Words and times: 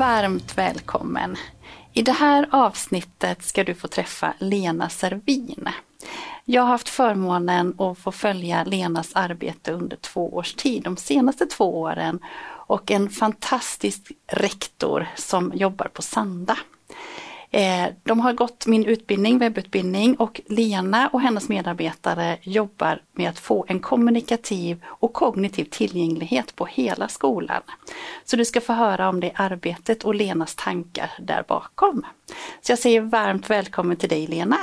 Varmt 0.00 0.58
välkommen! 0.58 1.36
I 1.92 2.02
det 2.02 2.12
här 2.12 2.48
avsnittet 2.50 3.42
ska 3.42 3.64
du 3.64 3.74
få 3.74 3.88
träffa 3.88 4.34
Lena 4.38 4.88
Servin. 4.88 5.68
Jag 6.44 6.62
har 6.62 6.68
haft 6.68 6.88
förmånen 6.88 7.74
att 7.80 7.98
få 7.98 8.12
följa 8.12 8.64
Lenas 8.64 9.10
arbete 9.14 9.72
under 9.72 9.96
två 9.96 10.34
års 10.34 10.54
tid, 10.54 10.82
de 10.82 10.96
senaste 10.96 11.46
två 11.46 11.80
åren, 11.80 12.18
och 12.66 12.90
en 12.90 13.10
fantastisk 13.10 14.12
rektor 14.26 15.08
som 15.16 15.52
jobbar 15.54 15.88
på 15.88 16.02
Sanda. 16.02 16.58
Eh, 17.52 17.86
de 18.02 18.20
har 18.20 18.32
gått 18.32 18.66
min 18.66 18.84
utbildning, 18.84 19.38
webbutbildning 19.38 20.16
och 20.16 20.40
Lena 20.46 21.08
och 21.08 21.20
hennes 21.20 21.48
medarbetare 21.48 22.38
jobbar 22.42 23.02
med 23.12 23.30
att 23.30 23.38
få 23.38 23.64
en 23.68 23.80
kommunikativ 23.80 24.84
och 24.86 25.12
kognitiv 25.12 25.64
tillgänglighet 25.64 26.56
på 26.56 26.66
hela 26.66 27.08
skolan. 27.08 27.62
Så 28.24 28.36
du 28.36 28.44
ska 28.44 28.60
få 28.60 28.72
höra 28.72 29.08
om 29.08 29.20
det 29.20 29.32
arbetet 29.34 30.04
och 30.04 30.14
Lenas 30.14 30.54
tankar 30.54 31.10
där 31.18 31.44
bakom. 31.48 32.06
Så 32.60 32.72
jag 32.72 32.78
säger 32.78 33.00
varmt 33.00 33.50
välkommen 33.50 33.96
till 33.96 34.08
dig 34.08 34.26
Lena. 34.26 34.58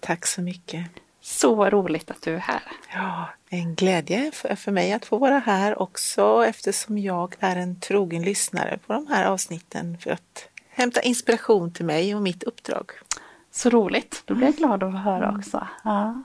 Tack 0.00 0.26
så 0.26 0.40
mycket. 0.40 0.86
Så 1.20 1.70
roligt 1.70 2.10
att 2.10 2.22
du 2.22 2.34
är 2.34 2.38
här. 2.38 2.62
Ja, 2.92 3.28
en 3.48 3.74
glädje 3.74 4.30
för 4.32 4.70
mig 4.70 4.92
att 4.92 5.04
få 5.04 5.18
vara 5.18 5.38
här 5.38 5.82
också 5.82 6.44
eftersom 6.46 6.98
jag 6.98 7.34
är 7.40 7.56
en 7.56 7.80
trogen 7.80 8.22
lyssnare 8.22 8.78
på 8.86 8.92
de 8.92 9.06
här 9.06 9.24
avsnitten 9.24 9.98
för 9.98 10.10
att 10.10 10.48
hämta 10.78 11.00
inspiration 11.00 11.72
till 11.72 11.84
mig 11.84 12.14
och 12.14 12.22
mitt 12.22 12.42
uppdrag. 12.42 12.90
Så 13.50 13.70
roligt, 13.70 14.22
då 14.24 14.34
blir 14.34 14.46
jag 14.46 14.56
glad 14.56 14.82
att 14.82 15.04
höra 15.04 15.28
mm. 15.28 15.38
också. 15.38 15.66
Ja. 15.84 16.22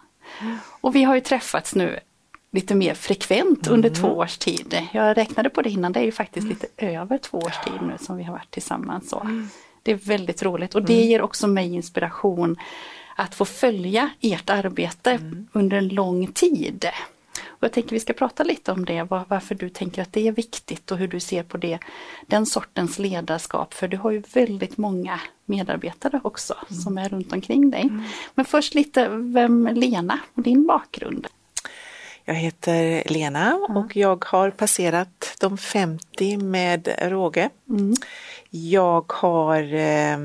Och 0.82 0.96
vi 0.96 1.04
har 1.04 1.16
ju 1.16 1.22
träffats 1.22 1.76
nu 1.76 2.00
lite 2.52 2.76
mer 2.76 2.94
frekvent 2.94 3.68
under 3.68 3.90
mm. 3.90 4.02
två 4.02 4.08
års 4.08 4.38
tid. 4.38 4.88
Jag 4.92 5.18
räknade 5.18 5.50
på 5.50 5.62
det 5.62 5.70
innan, 5.70 5.92
det 5.92 6.00
är 6.00 6.04
ju 6.04 6.12
faktiskt 6.12 6.48
lite 6.48 6.68
över 6.78 7.18
två 7.18 7.38
års 7.38 7.64
tid 7.64 7.82
nu 7.82 7.98
som 8.00 8.18
vi 8.18 8.24
har 8.24 8.34
varit 8.34 8.52
tillsammans. 8.52 9.10
Så. 9.10 9.20
Mm. 9.20 9.50
Det 9.84 9.92
är 9.92 9.96
väldigt 9.96 10.44
roligt 10.44 10.76
och 10.76 10.84
det 10.84 11.02
ger 11.02 11.22
också 11.22 11.48
mig 11.48 11.74
inspiration 11.74 12.58
att 13.16 13.36
få 13.36 13.46
följa 13.46 14.10
ert 14.22 14.50
arbete 14.50 15.12
mm. 15.12 15.48
under 15.52 15.78
en 15.78 15.88
lång 15.88 16.28
tid. 16.28 16.86
Jag 17.64 17.72
tänker 17.72 17.92
vi 17.92 18.00
ska 18.00 18.14
prata 18.14 18.44
lite 18.44 18.72
om 18.72 18.86
det, 18.86 19.04
var, 19.04 19.26
varför 19.28 19.56
du 19.56 19.70
tänker 19.70 20.02
att 20.02 20.14
det 20.14 20.28
är 20.28 20.32
viktigt 20.32 20.92
och 20.92 20.98
hur 20.98 21.08
du 21.08 21.20
ser 21.20 21.44
på 21.44 21.58
det, 21.58 21.80
den 22.28 22.46
sortens 22.46 23.00
ledarskap. 23.00 23.74
För 23.74 23.88
du 23.88 23.98
har 23.98 24.12
ju 24.12 24.24
väldigt 24.34 24.78
många 24.78 25.20
medarbetare 25.46 26.22
också 26.24 26.56
mm. 26.70 26.82
som 26.82 26.98
är 26.98 27.10
runt 27.10 27.34
omkring 27.34 27.72
dig. 27.72 27.82
Mm. 27.82 28.04
Men 28.36 28.46
först 28.46 28.76
lite, 28.76 29.10
vem 29.10 29.68
Lena 29.68 30.20
och 30.34 30.44
din 30.44 30.68
bakgrund? 30.68 31.28
Jag 32.26 32.34
heter 32.34 33.04
Lena 33.06 33.56
och 33.56 33.96
jag 33.96 34.26
har 34.26 34.50
passerat 34.50 35.36
de 35.40 35.58
50 35.58 36.38
med 36.38 36.96
råge. 37.02 37.50
Mm. 37.70 37.94
Jag 38.50 39.12
har 39.12 39.74
eh, 39.74 40.18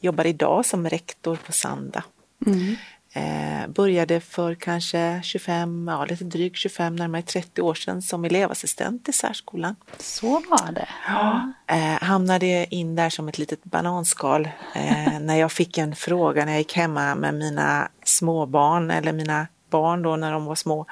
jobbar 0.00 0.26
idag 0.26 0.66
som 0.66 0.88
rektor 0.88 1.36
på 1.36 1.52
Sanda. 1.52 2.04
Mm. 2.46 2.76
Eh, 3.18 3.68
började 3.68 4.20
för 4.20 4.54
kanske 4.54 5.20
25, 5.24 5.88
ja 5.88 6.04
lite 6.04 6.24
drygt 6.24 6.56
25, 6.56 6.96
närmare 6.96 7.22
30 7.22 7.62
år 7.62 7.74
sedan 7.74 8.02
som 8.02 8.24
elevassistent 8.24 9.08
i 9.08 9.12
särskolan. 9.12 9.76
Så 9.98 10.30
var 10.30 10.72
det? 10.72 10.88
Ja. 11.08 11.52
Eh, 11.66 12.02
hamnade 12.02 12.74
in 12.74 12.96
där 12.96 13.10
som 13.10 13.28
ett 13.28 13.38
litet 13.38 13.64
bananskal 13.64 14.48
eh, 14.74 15.20
när 15.20 15.36
jag 15.36 15.52
fick 15.52 15.78
en 15.78 15.96
fråga 15.96 16.44
när 16.44 16.52
jag 16.52 16.58
gick 16.58 16.76
hemma 16.76 17.14
med 17.14 17.34
mina 17.34 17.88
småbarn 18.04 18.90
eller 18.90 19.12
mina 19.12 19.46
barn 19.70 20.02
då 20.02 20.16
när 20.16 20.32
de 20.32 20.44
var 20.44 20.54
små 20.54 20.86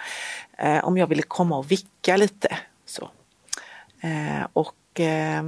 eh, 0.59 0.85
om 0.85 0.97
jag 0.97 1.07
ville 1.07 1.23
komma 1.23 1.59
och 1.59 1.71
vicka 1.71 2.17
lite. 2.17 2.59
Så. 2.87 3.11
Eh, 4.01 4.47
och 4.53 5.01
eh, 5.01 5.43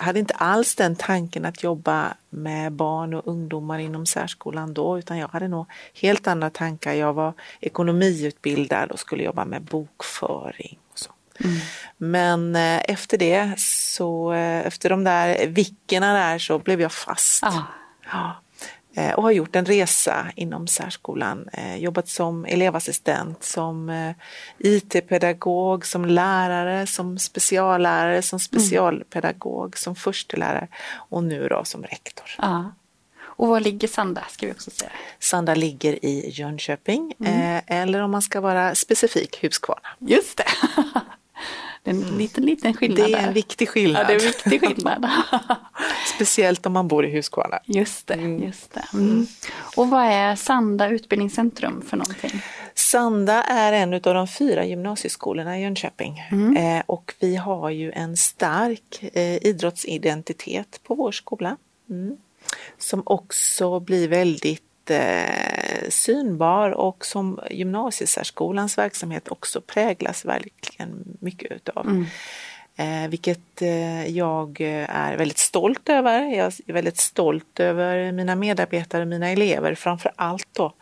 hade 0.00 0.18
inte 0.18 0.34
alls 0.34 0.74
den 0.74 0.96
tanken 0.96 1.44
att 1.44 1.62
jobba 1.62 2.14
med 2.30 2.72
barn 2.72 3.14
och 3.14 3.28
ungdomar 3.28 3.78
inom 3.78 4.06
särskolan 4.06 4.74
då 4.74 4.98
utan 4.98 5.18
jag 5.18 5.28
hade 5.28 5.48
nog 5.48 5.66
helt 5.94 6.26
andra 6.26 6.50
tankar. 6.50 6.92
Jag 6.92 7.12
var 7.12 7.32
ekonomiutbildad 7.60 8.90
och 8.90 8.98
skulle 8.98 9.22
jobba 9.22 9.44
med 9.44 9.62
bokföring. 9.62 10.78
Och 10.92 10.98
så. 10.98 11.10
Mm. 11.44 11.56
Men 11.96 12.56
eh, 12.56 12.80
efter 12.84 13.18
det, 13.18 13.54
så 13.60 14.32
eh, 14.32 14.66
efter 14.66 14.90
de 14.90 15.04
där 15.04 15.46
vickorna 15.46 16.12
där 16.12 16.38
så 16.38 16.58
blev 16.58 16.80
jag 16.80 16.92
fast. 16.92 17.44
Ah. 17.44 17.62
Ja. 18.12 18.42
Eh, 18.94 19.12
och 19.12 19.22
har 19.22 19.30
gjort 19.30 19.56
en 19.56 19.64
resa 19.64 20.26
inom 20.36 20.66
särskolan. 20.66 21.48
Eh, 21.52 21.76
jobbat 21.76 22.08
som 22.08 22.44
elevassistent, 22.44 23.44
som 23.44 23.88
eh, 23.88 24.12
IT-pedagog, 24.58 25.86
som 25.86 26.04
lärare, 26.04 26.86
som 26.86 27.18
speciallärare, 27.18 28.22
som 28.22 28.36
mm. 28.36 28.40
specialpedagog, 28.40 29.64
mm. 29.64 29.72
som 29.76 29.96
förstelärare 29.96 30.68
och 30.94 31.24
nu 31.24 31.48
då 31.48 31.64
som 31.64 31.82
rektor. 31.82 32.26
Ja. 32.38 32.72
Och 33.22 33.48
var 33.48 33.60
ligger 33.60 33.88
Sanda 33.88 34.24
ska 34.28 34.46
vi 34.46 34.52
också 34.52 34.70
säga? 34.70 34.90
Sanda 35.18 35.54
ligger 35.54 36.04
i 36.04 36.30
Jönköping 36.30 37.14
mm. 37.20 37.62
eller 37.66 38.02
om 38.02 38.10
man 38.10 38.22
ska 38.22 38.40
vara 38.40 38.74
specifik 38.74 39.42
Huskvarna. 39.42 39.88
Just 39.98 40.36
det! 40.36 40.44
Det 41.82 41.90
är 41.90 41.94
en 41.94 42.18
liten, 42.18 42.44
liten 42.44 42.74
skillnad. 42.74 43.10
Det 43.10 43.14
är 43.14 43.28
en 43.28 43.34
viktig 43.34 43.68
skillnad. 43.68 44.02
Ja, 44.02 44.06
det 44.06 44.12
är 44.12 44.18
en 44.18 44.26
viktig 44.26 44.60
skillnad. 44.60 45.10
Speciellt 46.14 46.66
om 46.66 46.72
man 46.72 46.88
bor 46.88 47.06
i 47.06 47.12
Huskvarna. 47.12 47.58
Just 47.64 48.06
det. 48.06 48.14
Mm. 48.14 48.42
Just 48.42 48.74
det. 48.74 48.84
Mm. 48.94 49.26
Och 49.76 49.90
vad 49.90 50.04
är 50.04 50.36
Sanda 50.36 50.88
utbildningscentrum 50.88 51.82
för 51.82 51.96
någonting? 51.96 52.42
Sanda 52.74 53.42
är 53.42 53.72
en 53.72 53.94
av 53.94 54.00
de 54.00 54.28
fyra 54.28 54.64
gymnasieskolorna 54.64 55.58
i 55.58 55.62
Jönköping 55.62 56.22
mm. 56.30 56.56
eh, 56.56 56.82
och 56.86 57.14
vi 57.18 57.36
har 57.36 57.70
ju 57.70 57.92
en 57.92 58.16
stark 58.16 59.02
eh, 59.12 59.46
idrottsidentitet 59.46 60.80
på 60.82 60.94
vår 60.94 61.12
skola. 61.12 61.56
Mm. 61.90 62.16
Som 62.78 63.02
också 63.06 63.80
blir 63.80 64.08
väldigt 64.08 64.69
synbar 65.88 66.70
och 66.70 67.04
som 67.04 67.40
gymnasiesärskolans 67.50 68.78
verksamhet 68.78 69.28
också 69.28 69.60
präglas 69.60 70.24
verkligen 70.24 71.16
mycket 71.20 71.52
utav. 71.52 71.86
Mm. 71.86 72.06
Eh, 72.80 73.08
vilket 73.08 73.62
eh, 73.62 74.06
jag 74.06 74.60
är 74.88 75.16
väldigt 75.16 75.38
stolt 75.38 75.88
över. 75.88 76.22
Jag 76.22 76.52
är 76.66 76.72
väldigt 76.72 76.96
stolt 76.96 77.60
över 77.60 78.12
mina 78.12 78.36
medarbetare, 78.36 79.04
mina 79.04 79.28
elever 79.28 79.74
framför 79.74 80.12
allt 80.16 80.48
då. 80.52 80.72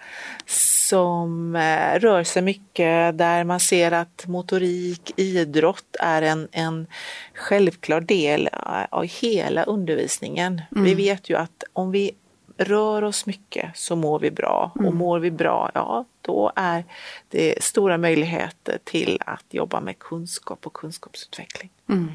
Som 0.89 1.57
eh, 1.57 2.01
rör 2.01 2.25
sig 2.25 2.43
mycket 2.43 3.19
där 3.19 3.45
man 3.45 3.61
ser 3.61 3.93
att 3.93 4.25
motorik, 4.27 5.13
idrott 5.17 5.97
är 6.01 6.23
en, 6.23 6.49
en 6.53 6.87
självklar 7.35 8.01
del 8.01 8.49
av 8.91 9.05
hela 9.05 9.63
undervisningen. 9.65 10.63
Mm. 10.73 10.85
Vi 10.85 10.95
vet 10.95 11.31
ju 11.31 11.37
att 11.37 11.65
om 11.73 11.91
vi 11.91 12.13
rör 12.59 13.05
oss 13.05 13.27
mycket 13.27 13.77
så 13.77 13.97
mår 13.97 14.19
vi 14.19 14.31
bra 14.31 14.73
och 14.75 14.81
mm. 14.81 14.97
mår 14.97 15.19
vi 15.19 15.31
bra, 15.31 15.71
ja 15.75 16.05
då 16.21 16.53
är 16.57 16.85
det 17.29 17.63
stora 17.63 17.99
möjligheter 17.99 18.79
till 18.85 19.19
att 19.27 19.45
jobba 19.51 19.81
med 19.81 19.99
kunskap 19.99 20.67
och 20.67 20.73
kunskapsutveckling. 20.73 21.71
Mm. 21.89 22.11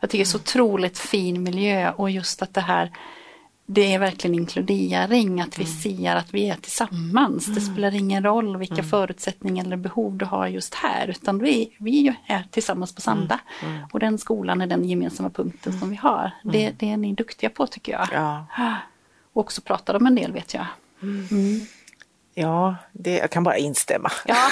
Jag 0.00 0.10
tycker 0.10 0.24
det 0.24 0.28
är 0.28 0.30
så 0.30 0.38
otroligt 0.38 0.98
fin 0.98 1.42
miljö 1.42 1.92
och 1.92 2.10
just 2.10 2.42
att 2.42 2.54
det 2.54 2.60
här 2.60 2.92
det 3.70 3.94
är 3.94 3.98
verkligen 3.98 4.34
inkludering, 4.34 5.40
att 5.40 5.58
vi 5.58 5.64
mm. 5.64 5.76
ser 5.76 6.16
att 6.16 6.34
vi 6.34 6.48
är 6.48 6.54
tillsammans. 6.54 7.46
Mm. 7.46 7.54
Det 7.54 7.60
spelar 7.60 7.94
ingen 7.94 8.24
roll 8.24 8.56
vilka 8.56 8.74
mm. 8.74 8.86
förutsättningar 8.86 9.64
eller 9.64 9.76
behov 9.76 10.16
du 10.16 10.24
har 10.24 10.46
just 10.46 10.74
här, 10.74 11.08
utan 11.08 11.38
vi, 11.38 11.76
vi 11.78 12.16
är 12.26 12.44
tillsammans 12.50 12.94
på 12.94 13.00
Sanda. 13.00 13.40
Mm. 13.62 13.74
mm. 13.74 13.88
Och 13.92 14.00
den 14.00 14.18
skolan 14.18 14.60
är 14.60 14.66
den 14.66 14.84
gemensamma 14.84 15.30
punkten 15.30 15.80
som 15.80 15.90
vi 15.90 15.96
har. 15.96 16.30
Det, 16.42 16.72
det 16.78 16.90
är 16.90 16.96
ni 16.96 17.12
duktiga 17.12 17.50
på 17.50 17.66
tycker 17.66 17.92
jag. 17.92 18.08
Ja. 18.12 18.46
Och 19.38 19.44
också 19.44 19.60
pratar 19.60 19.94
om 19.94 20.06
en 20.06 20.14
del 20.14 20.32
vet 20.32 20.54
jag. 20.54 20.66
Mm. 21.02 21.60
Ja, 22.34 22.76
det, 22.92 23.16
jag 23.16 23.30
kan 23.30 23.44
bara 23.44 23.56
instämma. 23.56 24.12
Ja, 24.26 24.48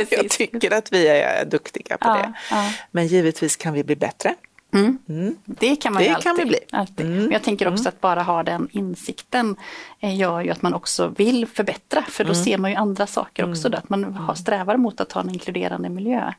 jag 0.10 0.30
tycker 0.30 0.70
att 0.70 0.92
vi 0.92 1.08
är 1.08 1.44
duktiga 1.44 1.98
på 1.98 2.08
ja, 2.08 2.14
det. 2.14 2.32
Ja. 2.50 2.72
Men 2.90 3.06
givetvis 3.06 3.56
kan 3.56 3.72
vi 3.72 3.84
bli 3.84 3.96
bättre. 3.96 4.34
Mm. 4.74 4.98
Mm. 5.08 5.36
Det 5.44 5.76
kan 5.76 5.92
man 5.92 6.02
det 6.02 6.08
ju 6.08 6.14
alltid. 6.14 6.24
Kan 6.24 6.36
vi 6.36 6.44
bli. 6.44 6.58
alltid. 6.72 7.06
Mm. 7.06 7.18
Men 7.18 7.30
jag 7.30 7.42
tänker 7.42 7.68
också 7.68 7.82
mm. 7.82 7.88
att 7.88 8.00
bara 8.00 8.22
ha 8.22 8.42
den 8.42 8.68
insikten 8.72 9.56
eh, 10.00 10.16
gör 10.16 10.40
ju 10.40 10.50
att 10.50 10.62
man 10.62 10.74
också 10.74 11.08
vill 11.08 11.46
förbättra 11.46 12.02
för 12.02 12.24
då 12.24 12.32
mm. 12.32 12.44
ser 12.44 12.58
man 12.58 12.70
ju 12.70 12.76
andra 12.76 13.06
saker 13.06 13.50
också. 13.50 13.68
Mm. 13.68 13.70
Då, 13.70 13.78
att 13.78 13.88
man 13.88 14.14
har 14.14 14.34
strävar 14.34 14.76
mot 14.76 15.00
att 15.00 15.12
ha 15.12 15.20
en 15.20 15.30
inkluderande 15.30 15.88
miljö. 15.88 16.32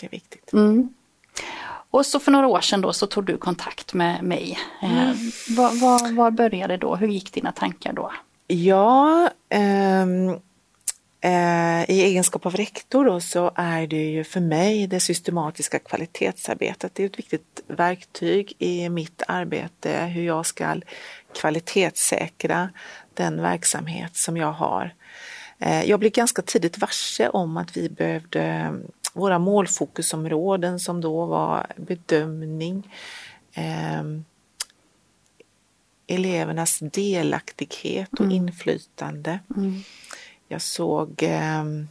Det 0.00 0.06
är 0.06 0.10
viktigt. 0.10 0.52
Och 1.92 2.06
så 2.06 2.20
för 2.20 2.32
några 2.32 2.46
år 2.46 2.60
sedan 2.60 2.80
då 2.80 2.92
så 2.92 3.06
tog 3.06 3.24
du 3.24 3.36
kontakt 3.36 3.94
med 3.94 4.22
mig. 4.22 4.58
Eh, 4.82 4.92
Mm. 4.92 5.16
Var, 5.48 5.80
var, 5.80 6.12
var 6.12 6.30
började 6.30 6.76
då? 6.76 6.96
Hur 6.96 7.08
gick 7.08 7.32
dina 7.32 7.52
tankar 7.52 7.92
då? 7.92 8.12
Ja, 8.46 9.30
ehm, 9.48 10.28
eh, 11.20 11.90
i 11.90 12.02
egenskap 12.02 12.46
av 12.46 12.56
rektor 12.56 13.04
då, 13.04 13.20
så 13.20 13.50
är 13.54 13.86
det 13.86 14.10
ju 14.10 14.24
för 14.24 14.40
mig 14.40 14.86
det 14.86 15.00
systematiska 15.00 15.78
kvalitetsarbetet. 15.78 16.94
Det 16.94 17.02
är 17.02 17.06
ett 17.06 17.18
viktigt 17.18 17.60
verktyg 17.66 18.52
i 18.58 18.88
mitt 18.88 19.22
arbete 19.28 20.04
hur 20.04 20.22
jag 20.22 20.46
ska 20.46 20.80
kvalitetssäkra 21.40 22.70
den 23.14 23.42
verksamhet 23.42 24.16
som 24.16 24.36
jag 24.36 24.52
har. 24.52 24.94
Eh, 25.58 25.84
jag 25.84 26.00
blev 26.00 26.12
ganska 26.12 26.42
tidigt 26.42 26.78
varse 26.78 27.28
om 27.28 27.56
att 27.56 27.76
vi 27.76 27.88
behövde 27.88 28.72
våra 29.12 29.38
målfokusområden 29.38 30.80
som 30.80 31.00
då 31.00 31.26
var 31.26 31.66
bedömning, 31.76 32.94
ehm, 33.52 34.24
elevernas 36.06 36.78
delaktighet 36.78 38.20
och 38.20 38.30
inflytande. 38.32 39.38
Jag 40.48 40.62
såg 40.62 41.22
ehm, 41.22 41.88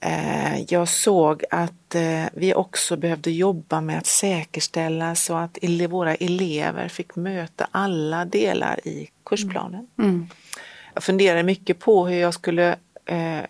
eh, 0.00 0.60
jag 0.68 0.88
såg 0.88 1.44
att 1.50 1.94
eh, 1.94 2.24
vi 2.32 2.54
också 2.54 2.96
behövde 2.96 3.30
jobba 3.30 3.80
med 3.80 3.98
att 3.98 4.06
säkerställa 4.06 5.14
så 5.14 5.36
att 5.36 5.58
våra 5.88 6.14
elever 6.14 6.88
fick 6.88 7.16
möta 7.16 7.68
alla 7.70 8.24
delar 8.24 8.88
i 8.88 9.08
kursplanen. 9.24 9.86
Mm. 9.98 10.26
Jag 10.94 11.02
funderade 11.02 11.42
mycket 11.42 11.78
på 11.78 12.06
hur 12.06 12.20
jag 12.20 12.34
skulle 12.34 12.76
eh, 13.04 13.40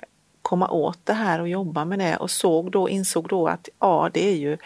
komma 0.48 0.68
åt 0.68 1.06
det 1.06 1.12
här 1.12 1.40
och 1.40 1.48
jobba 1.48 1.84
med 1.84 1.98
det 1.98 2.16
och 2.16 2.30
såg 2.30 2.70
då, 2.70 2.88
insåg 2.88 3.28
då 3.28 3.48
att 3.48 3.68
ja, 3.78 4.10
det 4.12 4.28
är 4.28 4.36
ju 4.36 4.58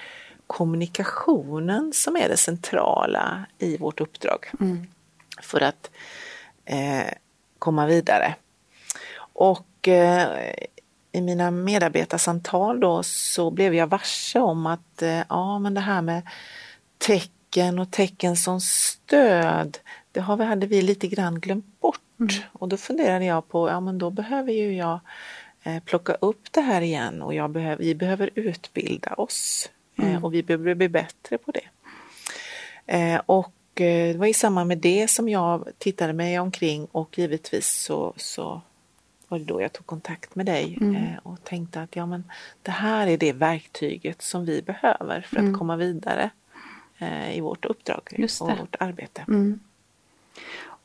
kommunikationen 0.46 1.92
som 1.94 2.16
är 2.16 2.28
det 2.28 2.36
centrala 2.36 3.46
i 3.58 3.76
vårt 3.76 4.00
uppdrag 4.00 4.46
Mm. 4.60 4.86
för 5.42 5.60
att 5.60 5.90
eh, 6.64 7.12
komma 7.58 7.86
vidare. 7.86 8.34
Och 9.18 9.88
eh, 9.88 10.54
i 11.12 11.20
mina 11.20 11.50
medarbetarsamtal 11.50 12.80
då 12.80 13.02
så 13.02 13.50
blev 13.50 13.74
jag 13.74 13.86
varse 13.86 14.40
om 14.40 14.66
att 14.66 15.02
eh, 15.02 15.20
ja, 15.28 15.58
men 15.58 15.74
det 15.74 15.80
här 15.80 16.02
med 16.02 16.22
tecken 16.98 17.78
och 17.78 17.90
tecken 17.90 18.36
som 18.36 18.60
stöd, 18.60 19.78
det 20.12 20.20
har 20.20 20.36
vi, 20.36 20.44
hade 20.44 20.66
vi 20.66 20.82
lite 20.82 21.06
grann 21.08 21.40
glömt 21.40 21.80
bort. 21.80 21.98
Och 22.52 22.68
då 22.68 22.76
funderade 22.76 23.24
jag 23.24 23.48
på, 23.48 23.68
ja 23.68 23.80
men 23.80 23.98
då 23.98 24.10
behöver 24.10 24.52
ju 24.52 24.76
jag 24.76 25.00
plocka 25.84 26.14
upp 26.14 26.52
det 26.52 26.60
här 26.60 26.82
igen 26.82 27.22
och 27.22 27.50
behöver, 27.50 27.84
vi 27.84 27.94
behöver 27.94 28.30
utbilda 28.34 29.14
oss 29.14 29.70
eh, 29.96 30.24
och 30.24 30.34
vi 30.34 30.42
behöver 30.42 30.74
bli 30.74 30.88
bättre 30.88 31.38
på 31.38 31.52
det. 31.52 31.68
Eh, 32.86 33.20
och 33.26 33.80
eh, 33.80 34.12
det 34.12 34.18
var 34.18 34.26
i 34.26 34.34
samband 34.34 34.68
med 34.68 34.78
det 34.78 35.10
som 35.10 35.28
jag 35.28 35.68
tittade 35.78 36.12
mig 36.12 36.38
omkring 36.38 36.86
och 36.92 37.18
givetvis 37.18 37.66
så, 37.66 38.12
så 38.16 38.60
var 39.28 39.38
det 39.38 39.44
då 39.44 39.62
jag 39.62 39.72
tog 39.72 39.86
kontakt 39.86 40.34
med 40.34 40.46
dig 40.46 40.78
eh, 40.80 41.18
och 41.22 41.44
tänkte 41.44 41.82
att 41.82 41.96
ja 41.96 42.06
men 42.06 42.24
det 42.62 42.70
här 42.70 43.06
är 43.06 43.16
det 43.16 43.32
verktyget 43.32 44.22
som 44.22 44.44
vi 44.44 44.62
behöver 44.62 45.20
för 45.20 45.36
att 45.36 45.58
komma 45.58 45.76
vidare 45.76 46.30
eh, 46.98 47.36
i 47.36 47.40
vårt 47.40 47.64
uppdrag 47.64 48.28
och 48.40 48.58
vårt 48.58 48.76
arbete. 48.80 49.24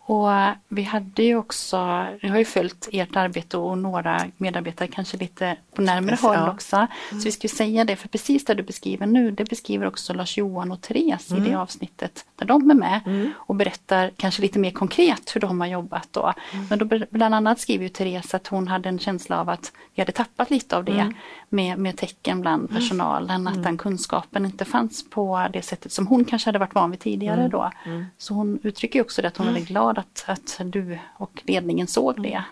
Mm. 0.10 0.20
Och 0.22 0.56
vi 0.68 0.84
hade 0.84 1.24
ju 1.24 1.36
också, 1.36 2.06
vi 2.22 2.28
har 2.28 2.38
ju 2.38 2.46
följt 2.46 2.90
ert 2.92 3.16
arbete 3.16 3.58
och 3.58 3.78
några 3.78 4.26
medarbetare 4.38 4.88
kanske 4.88 5.18
lite 5.18 5.56
på 5.76 5.82
närmare 5.82 6.18
Ja. 6.22 6.28
håll 6.28 6.50
också. 6.50 6.88
Så 7.10 7.18
vi 7.18 7.32
skulle 7.32 7.50
säga 7.50 7.86
det, 7.86 7.96
för 7.96 8.08
precis 8.08 8.46
det 8.46 8.54
du 8.54 8.64
beskriver 8.64 9.06
nu, 9.06 9.32
det 9.32 9.50
beskriver 9.50 9.88
också 9.88 10.14
Lars-Johan 10.14 10.72
och 10.72 10.82
Therese 10.82 11.32
i 11.32 11.40
det 11.40 11.56
avsnittet 11.56 12.26
där 12.36 12.46
de 12.46 12.70
är 12.72 12.76
med 12.76 13.32
och 13.36 13.56
berättar 13.56 14.12
kanske 14.18 14.42
lite 14.42 14.60
mer 14.60 14.72
konkret 14.72 15.36
hur 15.36 15.42
de 15.42 15.62
har 15.62 15.68
jobbat 15.68 16.08
då. 16.12 16.34
Men 16.70 16.80
då 16.80 17.00
bland 17.10 17.36
annat 17.36 17.60
skriver 17.60 17.84
ju 17.84 17.90
Therese 17.90 18.34
att 18.34 18.48
hon 18.48 18.68
hade 18.68 18.90
en 18.90 19.00
känsla 19.00 19.40
av 19.42 19.50
att 19.50 19.72
vi 19.96 20.02
hade 20.02 20.12
tappat 20.12 20.50
lite 20.50 20.78
av 20.78 20.84
det 20.84 21.14
med, 21.50 21.78
med 21.80 21.98
tecken 21.98 22.42
bland 22.42 22.70
personalen, 22.70 23.48
att 23.48 23.64
den 23.64 23.78
kunskapen 23.78 24.46
inte 24.46 24.66
fanns 24.66 25.10
på 25.10 25.48
det 25.54 25.62
sättet 25.62 25.92
som 25.92 26.08
hon 26.08 26.26
kanske 26.26 26.48
hade 26.48 26.60
varit 26.60 26.76
van 26.76 26.92
vid 26.92 27.00
tidigare 27.00 27.48
då. 27.48 27.72
Så 28.18 28.34
hon 28.34 28.60
uttrycker 28.64 29.02
också 29.02 29.22
det 29.22 29.28
att 29.28 29.38
hon 29.38 29.48
är 29.48 29.52
väldigt 29.52 29.68
glad 29.70 29.97
att, 29.98 30.24
att 30.28 30.62
du 30.66 31.00
och 31.18 31.42
ledningen 31.44 31.88
såg 31.88 32.22
det. 32.22 32.44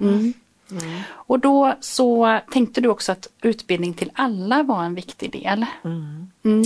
Mm. 0.00 0.34
Och 1.10 1.38
då 1.38 1.74
så 1.80 2.40
tänkte 2.52 2.80
du 2.80 2.88
också 2.88 3.12
att 3.12 3.28
utbildning 3.42 3.94
till 3.94 4.10
alla 4.14 4.62
var 4.62 4.84
en 4.84 4.94
viktig 4.94 5.32
del. 5.32 5.66
Mm. 5.84 6.62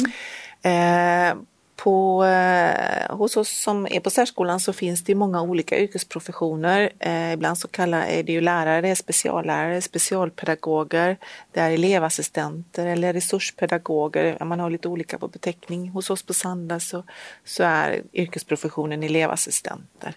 Eh, 0.63 1.37
på, 1.83 2.25
eh, 2.25 3.17
hos 3.17 3.37
oss 3.37 3.63
som 3.63 3.87
är 3.87 4.01
på 4.01 4.11
särskolan 4.11 4.61
så 4.61 4.73
finns 4.73 5.05
det 5.05 5.15
många 5.15 5.43
olika 5.43 5.79
yrkesprofessioner. 5.79 6.93
Eh, 6.99 7.33
ibland 7.33 7.59
så 7.59 7.69
kallar 7.69 8.07
är 8.07 8.23
det 8.23 8.33
ju 8.33 8.41
lärare, 8.41 8.81
det 8.81 8.89
är 8.89 8.95
speciallärare, 8.95 9.83
specialpedagoger, 9.83 11.17
det 11.53 11.61
är 11.61 11.71
elevassistenter 11.71 12.87
eller 12.87 13.13
resurspedagoger. 13.13 14.45
Man 14.45 14.61
har 14.61 14.71
lite 14.71 14.89
olika 14.89 15.19
på 15.19 15.29
beteckning. 15.29 15.89
Hos 15.89 16.11
oss 16.11 16.23
på 16.23 16.35
Sanda 16.35 16.81
så, 16.81 17.05
så 17.45 17.63
är 17.63 18.03
yrkesprofessionen 18.13 19.03
elevassistenter. 19.03 20.15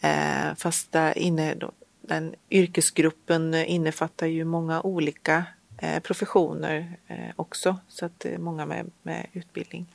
Eh, 0.00 0.54
fast 0.56 0.92
där 0.92 1.18
inne 1.18 1.54
då, 1.54 1.70
den 2.00 2.34
yrkesgruppen 2.50 3.54
innefattar 3.54 4.26
ju 4.26 4.44
många 4.44 4.80
olika 4.82 5.44
eh, 5.78 6.00
professioner 6.00 6.96
eh, 7.06 7.30
också, 7.36 7.76
så 7.88 8.06
att 8.06 8.20
det 8.20 8.34
är 8.34 8.38
många 8.38 8.66
med, 8.66 8.90
med 9.02 9.26
utbildning. 9.32 9.86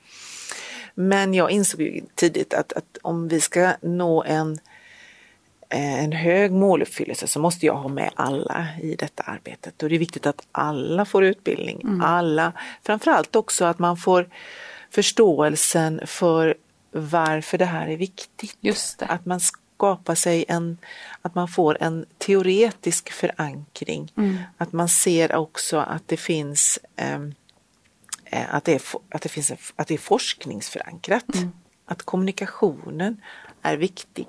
Men 0.96 1.34
jag 1.34 1.52
insåg 1.52 1.82
ju 1.82 2.02
tidigt 2.16 2.54
att, 2.54 2.74
att 2.74 2.98
om 3.02 3.28
vi 3.28 3.42
ska 3.42 3.74
nå 3.82 4.24
en, 4.24 4.60
eh, 5.70 6.04
en 6.04 6.12
hög 6.12 6.52
måluppfyllelse 6.52 7.28
så 7.28 7.40
måste 7.40 7.66
jag 7.66 7.76
ha 7.76 7.90
med 7.90 8.12
alla 8.16 8.68
i 8.82 8.96
detta 8.96 9.24
arbetet. 9.24 9.84
Och 9.84 9.90
det 9.90 9.96
är 9.96 10.00
viktigt 10.00 10.26
att 10.26 10.48
alla 10.52 11.06
får 11.06 11.24
utbildning. 11.24 11.82
Alla, 12.04 12.54
framförallt 12.84 13.36
också 13.36 13.66
att 13.66 13.80
man 13.80 13.98
får 13.98 14.30
förståelsen 14.90 16.02
för 16.06 16.56
varför 16.92 17.58
det 17.58 17.66
här 17.66 17.88
är 17.88 17.98
viktigt. 17.98 18.58
Just 18.62 19.00
det. 19.00 19.06
Att 19.06 19.26
man 19.26 19.40
skapar 19.40 20.16
sig 20.16 20.46
en, 20.48 20.78
att 21.22 21.36
man 21.36 21.48
får 21.48 21.78
en 21.82 22.06
teoretisk 22.18 23.12
förankring. 23.12 24.12
Att 24.58 24.74
man 24.74 24.90
ser 24.90 25.36
också 25.36 25.78
att 25.78 26.08
det 26.08 26.18
finns 26.18 26.80
eh, 26.96 27.20
att 28.50 28.64
det, 28.64 28.74
är, 28.74 28.82
att, 29.12 29.22
det 29.22 29.30
finns 29.30 29.52
en, 29.52 29.58
att 29.76 29.88
det 29.88 29.94
är 29.94 29.98
forskningsförankrat. 29.98 31.26
Att 31.86 32.04
kommunikationen 32.04 33.22
är 33.62 33.78
viktig. 33.78 34.28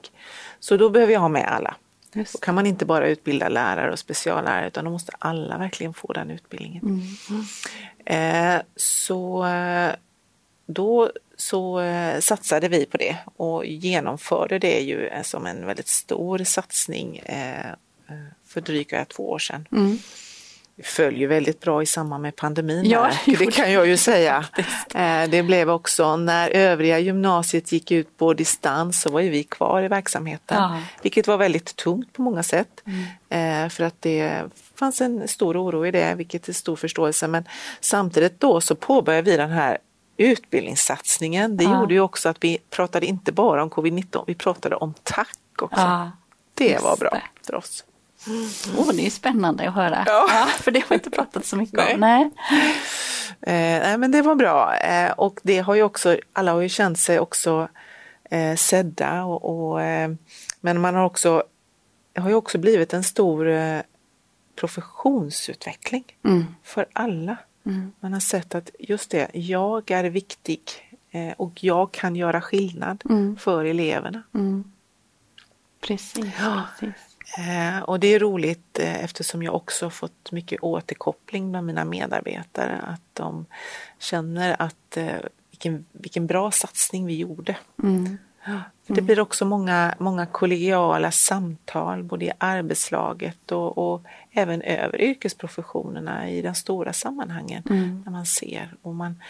Så 0.60 0.76
då 0.76 0.90
behöver 0.90 1.12
jag 1.12 1.20
ha 1.20 1.28
med 1.28 1.48
alla. 1.48 1.76
Just 2.12 2.32
Då 2.32 2.38
kan 2.38 2.54
man 2.54 2.66
inte 2.66 2.86
bara 2.86 3.08
utbilda 3.08 3.48
lärare 3.48 3.92
och 3.92 3.98
speciallärare 3.98 4.66
utan 4.66 4.84
då 4.84 4.90
måste 4.90 5.12
alla 5.18 5.58
verkligen 5.58 5.94
få 5.94 6.12
den 6.12 6.30
utbildningen. 6.30 7.02
Eh, 8.04 8.60
så 8.76 9.46
eh, 9.46 9.92
då 10.66 11.10
så 11.36 11.80
eh, 11.80 12.20
satsade 12.20 12.68
vi 12.68 12.86
på 12.86 12.96
det 12.96 13.16
och 13.36 13.66
genomförde 13.66 14.58
det 14.58 14.80
ju 14.80 15.06
eh, 15.06 15.22
som 15.22 15.46
en 15.46 15.66
väldigt 15.66 15.88
stor 15.88 16.38
satsning 16.38 17.18
eh, 17.18 17.70
eh, 18.08 18.26
för 18.46 18.60
drygt 18.60 19.08
två 19.08 19.30
år 19.30 19.38
sedan. 19.38 19.66
Ju 21.12 21.26
väldigt 21.26 21.60
bra 21.60 21.82
i 21.82 21.86
samband 21.86 22.22
med 22.22 22.36
pandemin. 22.36 22.84
Ja, 22.90 23.10
det 23.26 23.46
kan 23.52 23.72
jag 23.72 23.86
ju 23.86 23.96
säga. 23.96 24.44
Eh, 24.94 25.30
Det 25.30 25.42
blev 25.42 25.70
också 25.70 26.16
när 26.16 26.50
övriga 26.50 26.98
gymnasiet 26.98 27.72
gick 27.72 27.90
ut 27.90 28.18
på 28.18 28.34
distans 28.34 29.00
så 29.00 29.10
var 29.10 29.20
ju 29.20 29.30
vi 29.30 29.44
kvar 29.44 29.82
i 29.82 29.88
verksamheten. 29.88 30.56
Ja. 30.62 30.80
Vilket 31.02 31.26
var 31.26 31.36
väldigt 31.36 31.76
tungt 31.76 32.12
på 32.12 32.22
många 32.22 32.42
sätt. 32.42 32.82
Eh, 33.28 33.68
För 33.68 33.84
att 33.84 34.02
det 34.02 34.42
fanns 34.74 35.00
en 35.00 35.28
stor 35.28 35.56
oro 35.62 35.86
i 35.86 35.90
det, 35.90 36.14
vilket 36.14 36.48
är 36.48 36.52
stor 36.52 36.76
förståelse. 36.76 37.28
Men 37.28 37.44
samtidigt 37.80 38.40
då 38.40 38.60
så 38.60 38.74
påbörjade 38.74 39.30
vi 39.30 39.36
den 39.36 39.50
här 39.50 39.78
utbildningssatsningen. 40.16 41.56
Det 41.56 41.64
Ja. 41.64 41.80
gjorde 41.80 41.94
ju 41.94 42.00
också 42.00 42.28
att 42.28 42.36
vi 42.44 42.58
pratade 42.70 43.06
inte 43.06 43.32
bara 43.32 43.62
om 43.62 43.70
covid-19, 43.70 44.24
vi 44.26 44.34
pratade 44.34 44.76
om 44.76 44.94
tack 45.02 45.38
också. 45.62 45.80
Ja, 45.80 46.10
det 46.54 46.82
var 46.82 46.96
bra 46.96 47.20
för 47.46 47.54
oss. 47.54 47.84
Oh, 48.78 48.92
det 48.92 49.06
är 49.06 49.10
spännande 49.10 49.68
att 49.68 49.74
höra. 49.74 50.02
Ja. 50.06 50.46
för 50.60 50.70
det 50.70 50.80
har 50.80 50.88
vi 50.88 50.94
inte 50.94 51.10
pratat 51.10 51.44
så 51.46 51.56
mycket 51.56 51.74
Nej. 51.76 51.94
om. 51.94 52.00
Nej. 52.00 52.30
Eh, 53.40 53.82
nej, 53.82 53.98
men 53.98 54.10
det 54.10 54.22
var 54.22 54.34
bra 54.34 54.76
eh, 54.76 55.10
och 55.12 55.40
det 55.42 55.58
har 55.58 55.74
ju 55.74 55.82
också, 55.82 56.18
alla 56.32 56.52
har 56.52 56.60
ju 56.60 56.68
känt 56.68 56.98
sig 56.98 57.20
också 57.20 57.68
eh, 58.30 58.56
sedda 58.56 59.24
och, 59.24 59.68
och 59.70 59.82
eh, 59.82 60.10
men 60.60 60.80
man 60.80 60.94
har 60.94 61.04
också, 61.04 61.42
det 62.12 62.20
har 62.20 62.28
ju 62.28 62.34
också 62.34 62.58
blivit 62.58 62.92
en 62.94 63.04
stor 63.04 63.48
eh, 63.48 63.80
professionsutveckling 64.54 66.04
Mm. 66.24 66.44
för 66.62 66.86
alla. 66.92 67.36
Man 68.00 68.12
har 68.12 68.20
sett 68.20 68.54
att 68.54 68.70
just 68.78 69.10
det, 69.10 69.28
jag 69.32 69.90
är 69.90 70.04
viktig 70.04 70.60
eh, 71.10 71.32
och 71.36 71.64
jag 71.64 71.92
kan 71.92 72.16
göra 72.16 72.40
skillnad 72.40 73.02
Mm. 73.10 73.36
för 73.36 73.64
eleverna. 73.64 74.22
Mm. 74.34 74.72
Precis, 75.80 76.24
Ja. 76.40 76.62
precis. 76.80 77.05
Eh, 77.38 77.82
och 77.82 78.00
det 78.00 78.14
är 78.14 78.18
roligt 78.18 78.78
eh, 78.78 79.04
eftersom 79.04 79.42
jag 79.42 79.54
också 79.54 79.90
fått 79.90 80.32
mycket 80.32 80.62
återkoppling 80.62 81.50
bland 81.50 81.66
mina 81.66 81.84
medarbetare 81.84 82.80
att 82.86 83.00
de 83.12 83.46
känner 83.98 84.56
att 84.62 84.96
eh, 84.96 85.16
vilken, 85.50 85.86
vilken 85.92 86.26
bra 86.26 86.50
satsning 86.50 87.06
vi 87.06 87.16
gjorde. 87.16 87.56
Mm. 87.82 88.18
För 88.86 88.94
det 88.94 89.02
blir 89.02 89.20
också 89.20 89.44
många, 89.44 89.94
många 89.98 90.26
kollegiala 90.26 91.10
samtal 91.10 92.02
både 92.02 92.24
i 92.24 92.32
arbetslaget 92.38 93.52
och, 93.52 93.78
och 93.78 94.02
även 94.32 94.62
över 94.62 95.00
yrkesprofessionerna 95.00 96.30
i 96.30 96.42
den 96.42 96.54
stora 96.54 96.92
sammanhangen. 96.92 97.62
Mm. 97.70 98.02
När 98.04 98.12
man 98.12 98.26
ser 98.26 98.74
och 98.82 98.94
man 98.94 99.22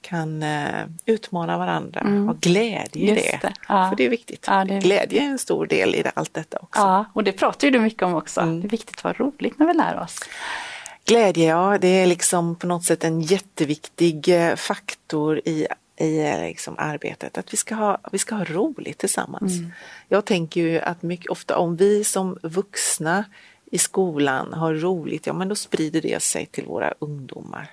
kan 0.00 0.42
uh, 0.42 0.86
utmana 1.06 1.58
varandra, 1.58 2.00
mm. 2.00 2.26
ha 2.26 2.34
glädje 2.40 3.12
i 3.12 3.14
det. 3.14 3.38
det. 3.42 3.52
Ja. 3.68 3.88
För 3.88 3.96
det 3.96 4.06
är 4.06 4.10
viktigt. 4.10 4.44
Ja, 4.46 4.64
det 4.64 4.74
är 4.74 4.80
glädje 4.80 5.22
är 5.22 5.26
en 5.26 5.38
stor 5.38 5.66
del 5.66 5.94
i 5.94 6.04
allt 6.14 6.34
detta 6.34 6.58
också. 6.58 6.80
Ja, 6.80 7.04
och 7.12 7.24
det 7.24 7.32
pratar 7.32 7.66
ju 7.66 7.70
du 7.70 7.80
mycket 7.80 8.02
om 8.02 8.14
också. 8.14 8.40
Mm. 8.40 8.60
Det 8.60 8.66
är 8.66 8.70
viktigt 8.70 8.96
att 8.96 9.04
vara 9.04 9.14
roligt 9.14 9.58
när 9.58 9.66
vi 9.66 9.74
lär 9.74 10.00
oss. 10.00 10.18
Glädje, 11.04 11.48
ja, 11.48 11.78
det 11.78 11.88
är 11.88 12.06
liksom 12.06 12.56
på 12.56 12.66
något 12.66 12.84
sätt 12.84 13.04
en 13.04 13.20
jätteviktig 13.20 14.28
eh, 14.28 14.56
faktor 14.56 15.40
i 15.44 15.66
i 16.00 16.20
eh, 16.20 16.40
liksom 16.40 16.74
arbetet, 16.78 17.38
att 17.38 17.52
vi 17.52 17.56
ska 17.56 17.74
ha, 17.74 17.98
vi 18.12 18.18
ska 18.18 18.34
ha 18.34 18.44
roligt 18.44 18.98
tillsammans. 18.98 19.58
Mm. 19.58 19.72
Jag 20.08 20.24
tänker 20.24 20.60
ju 20.60 20.80
att 20.80 21.02
mycket 21.02 21.30
ofta 21.30 21.56
om 21.56 21.76
vi 21.76 22.04
som 22.04 22.38
vuxna 22.42 23.24
i 23.70 23.78
skolan 23.78 24.52
har 24.52 24.74
roligt, 24.74 25.26
ja 25.26 25.32
men 25.32 25.48
då 25.48 25.54
sprider 25.54 26.00
det 26.00 26.22
sig 26.22 26.46
till 26.46 26.64
våra 26.64 26.94
ungdomar. 26.98 27.70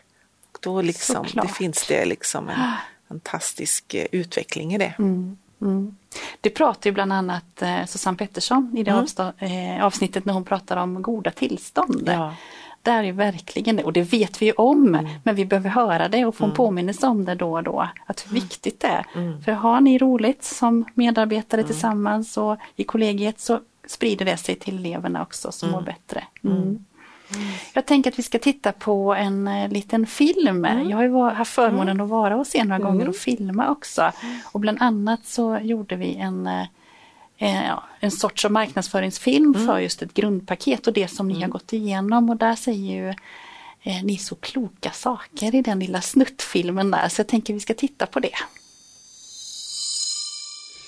Då 0.59 0.81
liksom, 0.81 1.25
det 1.33 1.47
finns 1.47 1.87
det 1.87 2.05
liksom 2.05 2.49
en 2.49 2.73
fantastisk 3.07 3.93
eh, 3.93 4.05
utveckling 4.11 4.73
i 4.73 4.77
det. 4.77 4.93
Mm. 4.99 5.37
Mm. 5.61 5.95
Det 6.41 6.49
pratar 6.49 6.89
ju 6.89 6.93
bland 6.93 7.13
annat 7.13 7.61
eh, 7.61 7.85
Susanne 7.85 8.17
Pettersson 8.17 8.77
i 8.77 8.83
det 8.83 8.91
mm. 9.39 9.81
avsnittet 9.81 10.25
när 10.25 10.33
hon 10.33 10.45
pratar 10.45 10.77
om 10.77 11.01
goda 11.01 11.31
tillstånd. 11.31 12.03
Ja 12.05 12.33
där 12.87 13.03
är 13.03 13.11
verkligen 13.11 13.75
det 13.75 13.83
och 13.83 13.93
det 13.93 14.01
vet 14.01 14.41
vi 14.41 14.45
ju 14.45 14.51
om 14.51 14.87
mm. 14.87 15.07
men 15.23 15.35
vi 15.35 15.45
behöver 15.45 15.69
höra 15.69 16.07
det 16.07 16.25
och 16.25 16.35
få 16.35 16.43
en 16.43 16.49
mm. 16.49 16.55
påminnelse 16.55 17.07
om 17.07 17.25
det 17.25 17.35
då 17.35 17.53
och 17.53 17.63
då. 17.63 17.89
Att 18.05 18.25
hur 18.25 18.31
mm. 18.31 18.43
viktigt 18.43 18.79
det 18.79 18.87
är. 18.87 19.05
Mm. 19.15 19.41
För 19.41 19.51
har 19.51 19.81
ni 19.81 19.97
roligt 19.97 20.43
som 20.43 20.85
medarbetare 20.93 21.61
mm. 21.61 21.71
tillsammans 21.71 22.37
och 22.37 22.57
i 22.75 22.83
kollegiet 22.83 23.39
så 23.39 23.59
sprider 23.87 24.25
det 24.25 24.37
sig 24.37 24.55
till 24.55 24.77
eleverna 24.77 25.21
också 25.21 25.51
som 25.51 25.71
mår 25.71 25.81
bättre. 25.81 26.23
Jag 27.73 27.85
tänker 27.85 28.11
att 28.11 28.19
vi 28.19 28.23
ska 28.23 28.39
titta 28.39 28.71
på 28.71 29.13
en 29.15 29.47
uh, 29.47 29.69
liten 29.69 30.05
film. 30.05 30.65
Mm. 30.65 30.89
Jag 30.89 30.97
har 30.97 31.03
ju 31.03 31.21
haft 31.21 31.53
förmånen 31.53 32.01
att 32.01 32.09
vara 32.09 32.37
och 32.37 32.47
se 32.47 32.63
några 32.63 32.75
mm. 32.75 32.87
gånger 32.87 33.09
och 33.09 33.15
filma 33.15 33.69
också. 33.69 34.11
Och 34.51 34.59
bland 34.59 34.81
annat 34.81 35.25
så 35.25 35.59
gjorde 35.61 35.95
vi 35.95 36.15
en 36.15 36.47
uh, 36.47 36.63
eh, 37.37 37.79
en 37.99 38.11
sorts 38.11 38.49
marknadsföringsfilm 38.49 39.55
mm. 39.55 39.67
för 39.67 39.79
just 39.79 40.01
ett 40.01 40.13
grundpaket 40.13 40.87
och 40.87 40.93
det 40.93 41.07
som 41.07 41.27
ni 41.27 41.33
har 41.33 41.39
mm. 41.39 41.49
gått 41.49 41.73
igenom 41.73 42.29
och 42.29 42.37
där 42.37 42.55
säger 42.55 42.93
ju 42.93 43.09
eh, 43.81 44.03
ni 44.03 44.17
så 44.17 44.35
kloka 44.35 44.91
saker 44.91 45.55
i 45.55 45.61
den 45.61 45.79
lilla 45.79 46.01
snuttfilmen 46.01 46.91
där 46.91 47.09
så 47.09 47.19
jag 47.19 47.27
tänker 47.27 47.53
vi 47.53 47.59
ska 47.59 47.73
titta 47.73 48.05
på 48.05 48.19
det. 48.19 48.35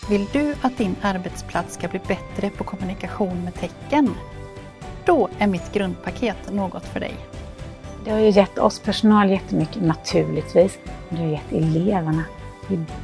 Vill 0.09 0.25
du 0.33 0.55
att 0.61 0.77
din 0.77 0.95
arbetsplats 1.01 1.73
ska 1.73 1.87
bli 1.87 1.99
bättre 2.07 2.49
på 2.49 2.63
kommunikation 2.63 3.43
med 3.43 3.55
tecken? 3.55 4.15
Då 5.09 5.29
är 5.39 5.47
mitt 5.47 5.73
grundpaket 5.73 6.53
något 6.53 6.85
för 6.85 6.99
dig. 6.99 7.15
Det 8.05 8.11
har 8.11 8.19
ju 8.19 8.29
gett 8.29 8.57
oss 8.57 8.79
personal 8.79 9.29
jättemycket 9.29 9.81
naturligtvis, 9.81 10.77
men 11.09 11.19
det 11.19 11.25
har 11.25 11.31
gett 11.31 11.51
eleverna 11.51 12.23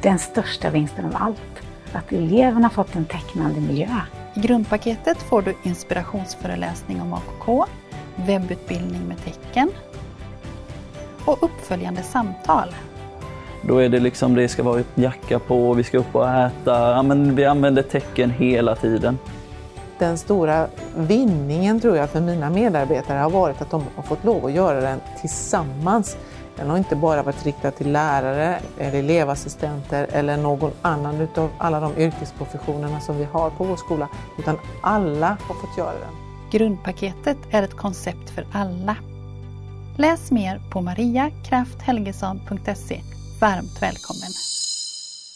den 0.02 0.18
största 0.18 0.70
vinsten 0.70 1.04
av 1.04 1.12
allt 1.14 1.62
att 1.92 2.12
eleverna 2.12 2.70
fått 2.70 2.96
en 2.96 3.04
tecknande 3.04 3.60
miljö. 3.60 3.88
I 4.34 4.40
grundpaketet 4.40 5.18
får 5.18 5.42
du 5.42 5.54
inspirationsföreläsning 5.62 7.00
om 7.00 7.12
AKK, 7.12 7.66
webbutbildning 8.16 9.08
med 9.08 9.24
tecken 9.24 9.70
och 11.24 11.42
uppföljande 11.42 12.02
samtal. 12.02 12.68
Då 13.62 13.78
är 13.78 13.88
det 13.88 14.00
liksom, 14.00 14.34
det 14.34 14.48
ska 14.48 14.62
vara 14.62 14.82
jacka 14.94 15.38
på, 15.38 15.74
vi 15.74 15.84
ska 15.84 15.98
upp 15.98 16.14
och 16.14 16.28
äta, 16.28 16.90
ja, 16.90 17.02
men 17.02 17.36
vi 17.36 17.44
använder 17.44 17.82
tecken 17.82 18.30
hela 18.30 18.76
tiden. 18.76 19.18
Den 19.98 20.18
stora 20.18 20.68
vinningen 20.96 21.80
tror 21.80 21.96
jag 21.96 22.10
för 22.10 22.20
mina 22.20 22.50
medarbetare 22.50 23.18
har 23.18 23.30
varit 23.30 23.62
att 23.62 23.70
de 23.70 23.84
har 23.96 24.02
fått 24.02 24.24
lov 24.24 24.46
att 24.46 24.52
göra 24.52 24.80
den 24.80 25.00
tillsammans 25.20 26.16
den 26.56 26.70
har 26.70 26.78
inte 26.78 26.96
bara 26.96 27.22
varit 27.22 27.46
riktad 27.46 27.70
till 27.70 27.92
lärare 27.92 28.60
eller 28.78 28.98
elevassistenter 28.98 30.06
eller 30.12 30.36
någon 30.36 30.70
annan 30.82 31.20
utav 31.20 31.50
alla 31.58 31.80
de 31.80 31.96
yrkesprofessionerna 31.96 33.00
som 33.00 33.18
vi 33.18 33.24
har 33.24 33.50
på 33.50 33.64
vår 33.64 33.76
skola, 33.76 34.08
utan 34.38 34.58
alla 34.82 35.38
har 35.40 35.54
fått 35.54 35.78
göra 35.78 35.98
den. 35.98 36.14
Grundpaketet 36.50 37.38
är 37.50 37.62
ett 37.62 37.76
koncept 37.76 38.30
för 38.30 38.46
alla. 38.52 38.96
Läs 39.98 40.30
mer 40.30 40.60
på 40.72 40.80
mariakrafthelgesson.se. 40.80 43.00
Varmt 43.40 43.82
välkommen! 43.82 44.30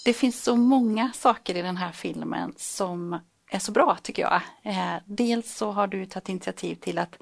Det 0.05 0.13
finns 0.13 0.45
så 0.45 0.57
många 0.57 1.11
saker 1.15 1.57
i 1.57 1.63
den 1.63 1.77
här 1.77 1.93
filmen 1.93 2.53
som 2.57 3.19
är 3.51 3.59
så 3.59 3.73
bra 3.73 3.97
tycker 4.03 4.23
jag. 4.23 4.41
Eh, 4.63 4.97
dels 5.07 5.57
så 5.57 5.71
har 5.71 5.87
du 5.87 6.07
tagit 6.07 6.29
initiativ 6.29 6.75
till 6.75 6.99
att 6.99 7.19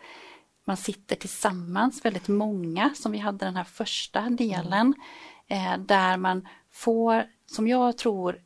man 0.65 0.77
sitter 0.77 1.17
tillsammans, 1.17 2.05
väldigt 2.05 2.29
många 2.29 2.91
som 2.95 3.13
vi 3.13 3.19
hade 3.19 3.45
den 3.45 3.57
här 3.57 3.65
första 3.65 4.21
delen. 4.31 4.95
Eh, 5.47 5.79
där 5.79 6.17
man 6.17 6.49
får, 6.73 7.27
som 7.47 7.69
jag 7.69 7.99
tror 7.99 8.41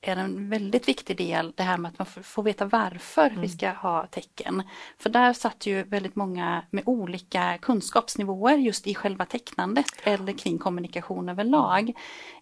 är 0.00 0.16
en 0.16 0.50
väldigt 0.50 0.88
viktig 0.88 1.16
del, 1.16 1.52
det 1.56 1.62
här 1.62 1.78
med 1.78 1.88
att 1.88 1.98
man 1.98 2.06
får 2.06 2.42
veta 2.42 2.64
varför 2.64 3.26
mm. 3.26 3.40
vi 3.40 3.48
ska 3.48 3.70
ha 3.70 4.06
tecken. 4.06 4.62
För 4.98 5.10
där 5.10 5.32
satt 5.32 5.66
ju 5.66 5.82
väldigt 5.82 6.16
många 6.16 6.64
med 6.70 6.82
olika 6.86 7.58
kunskapsnivåer 7.58 8.56
just 8.56 8.86
i 8.86 8.94
själva 8.94 9.24
tecknandet 9.24 9.86
eller 10.02 10.32
kring 10.32 10.58
kommunikation 10.58 11.28
överlag. 11.28 11.92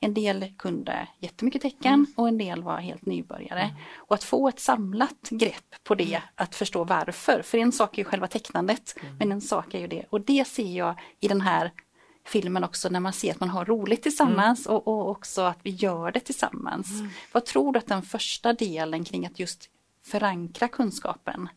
En 0.01 0.15
del 0.15 0.53
kunde 0.59 1.09
jättemycket 1.19 1.63
tecken 1.63 1.95
mm. 1.95 2.07
och 2.17 2.29
en 2.29 2.39
del 2.39 2.63
var 2.63 2.79
helt 2.79 3.07
nybörjare. 3.07 3.63
Mm. 3.63 3.77
Och 3.97 4.15
att 4.15 4.25
få 4.25 4.49
ett 4.49 4.61
samlat 4.61 5.29
grepp 5.31 5.75
på 5.85 5.95
det, 5.95 6.05
mm. 6.05 6.23
att 6.35 6.55
förstå 6.55 6.85
varför. 6.85 7.43
För 7.43 7.59
en 7.59 7.73
sak 7.73 7.95
är 7.95 7.99
ju 7.99 8.05
själva 8.05 8.27
tecknandet, 8.27 8.95
mm. 9.01 9.17
men 9.19 9.33
en 9.33 9.41
sak 9.41 9.75
är 9.75 9.79
ju 9.79 9.87
det. 9.87 10.05
Och 10.11 10.21
det 10.21 10.49
ser 10.49 10.77
jag 10.77 11.01
i 11.21 11.29
den 11.29 11.41
här 11.41 11.73
filmen 12.27 12.65
också 12.65 12.89
när 12.89 13.01
man 13.01 13.13
ser 13.13 13.31
att 13.31 13.41
man 13.41 13.49
har 13.49 13.65
roligt 13.65 14.03
tillsammans 14.03 14.67
mm. 14.67 14.77
och, 14.77 14.89
och, 14.89 15.11
också 15.11 15.43
att 15.43 15.59
vi 15.63 15.71
gör 15.71 16.13
det 16.13 16.21
tillsammans. 16.21 16.91
Mm. 16.91 17.11
Vad 17.33 17.45
tror 17.45 17.73
du 17.73 17.79
att 17.79 17.87
den 17.87 18.03
första 18.03 18.53
delen 18.53 19.05
kring 19.05 19.27
att 19.27 19.39
just 19.39 19.71
förankra 20.05 20.69
kunskapen? 20.69 21.49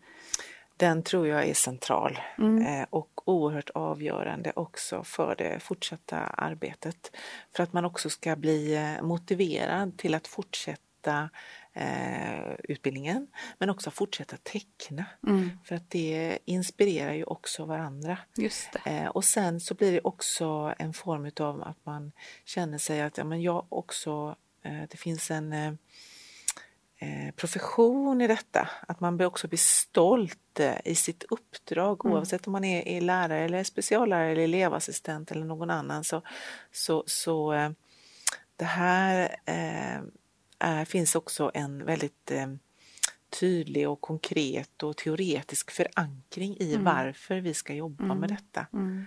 Den 0.78 1.04
tror 1.04 1.28
jag 1.28 1.48
är 1.48 1.54
central 1.54 2.20
mm. 2.38 2.66
eh, 2.66 2.86
och 2.90 3.10
oerhört 3.26 3.70
avgörande 3.70 4.52
också 4.56 5.04
för 5.04 5.36
det 5.38 5.60
fortsatta 5.60 6.18
arbetet. 6.18 7.16
För 7.56 7.64
att 7.64 7.74
man 7.74 7.86
också 7.86 8.10
ska 8.10 8.36
bli 8.36 8.76
eh, 8.76 9.06
motiverad 9.06 9.98
till 9.98 10.14
att 10.14 10.28
fortsätta 10.28 11.30
eh, 11.80 12.56
utbildningen 12.64 13.28
men 13.58 13.70
också 13.70 13.92
fortsätta 13.92 14.38
teckna. 14.38 15.06
Mm. 15.28 15.50
För 15.64 15.76
att 15.76 15.90
det 15.90 16.40
inspirerar 16.46 17.14
ju 17.14 17.24
också 17.24 17.66
varandra. 17.66 18.18
Just 18.38 18.70
eh, 18.86 19.06
och 19.06 19.24
sen 19.24 19.60
så 19.60 19.74
blir 19.74 19.92
det 19.92 20.02
också 20.04 20.74
en 20.78 20.94
form 20.94 21.32
av 21.40 21.64
att 21.64 21.86
man 21.86 22.12
känner 22.46 22.78
sig 22.78 23.02
att 23.02 23.18
ja, 23.18 23.24
men 23.24 23.42
jag 23.42 23.66
också, 23.70 24.36
eh, 24.64 24.82
det 24.90 24.98
finns 24.98 25.32
en 25.32 25.54
eh, 25.54 25.74
eh, 26.98 27.32
profession 27.36 28.22
i 28.22 28.28
detta. 28.28 28.70
Att 28.88 29.00
man 29.00 29.22
också 29.22 29.48
blir 29.48 29.60
stolt 29.60 30.60
eh, 30.60 30.78
i 30.86 30.96
sitt 30.96 31.24
uppdrag 31.30 32.06
mm. 32.06 32.18
oavsett 32.18 32.48
om 32.48 32.54
man 32.54 32.64
är, 32.64 32.88
är 32.88 33.02
lärare 33.02 33.46
eller 33.46 33.64
speciallärare 33.64 34.32
eller 34.32 34.44
elevassistent 34.44 35.32
eller 35.32 35.46
någon 35.46 35.70
annan. 35.70 36.04
Så, 36.04 36.22
så, 36.72 37.04
så 37.08 37.54
det 38.56 38.66
här 38.66 39.36
är, 40.60 40.86
finns 40.86 41.16
också 41.16 41.52
en 41.54 41.86
väldigt 41.86 42.32
eh, 42.32 42.48
tydlig 43.40 43.90
och 43.90 44.02
konkret 44.02 44.84
och 44.84 44.98
teoretisk 44.98 45.72
förankring 45.72 46.58
i 46.60 46.74
mm. 46.74 46.86
varför 46.86 47.40
vi 47.40 47.54
ska 47.54 47.74
jobba 47.74 48.04
mm. 48.04 48.18
med 48.18 48.30
detta. 48.30 48.68
Mm. 48.74 49.06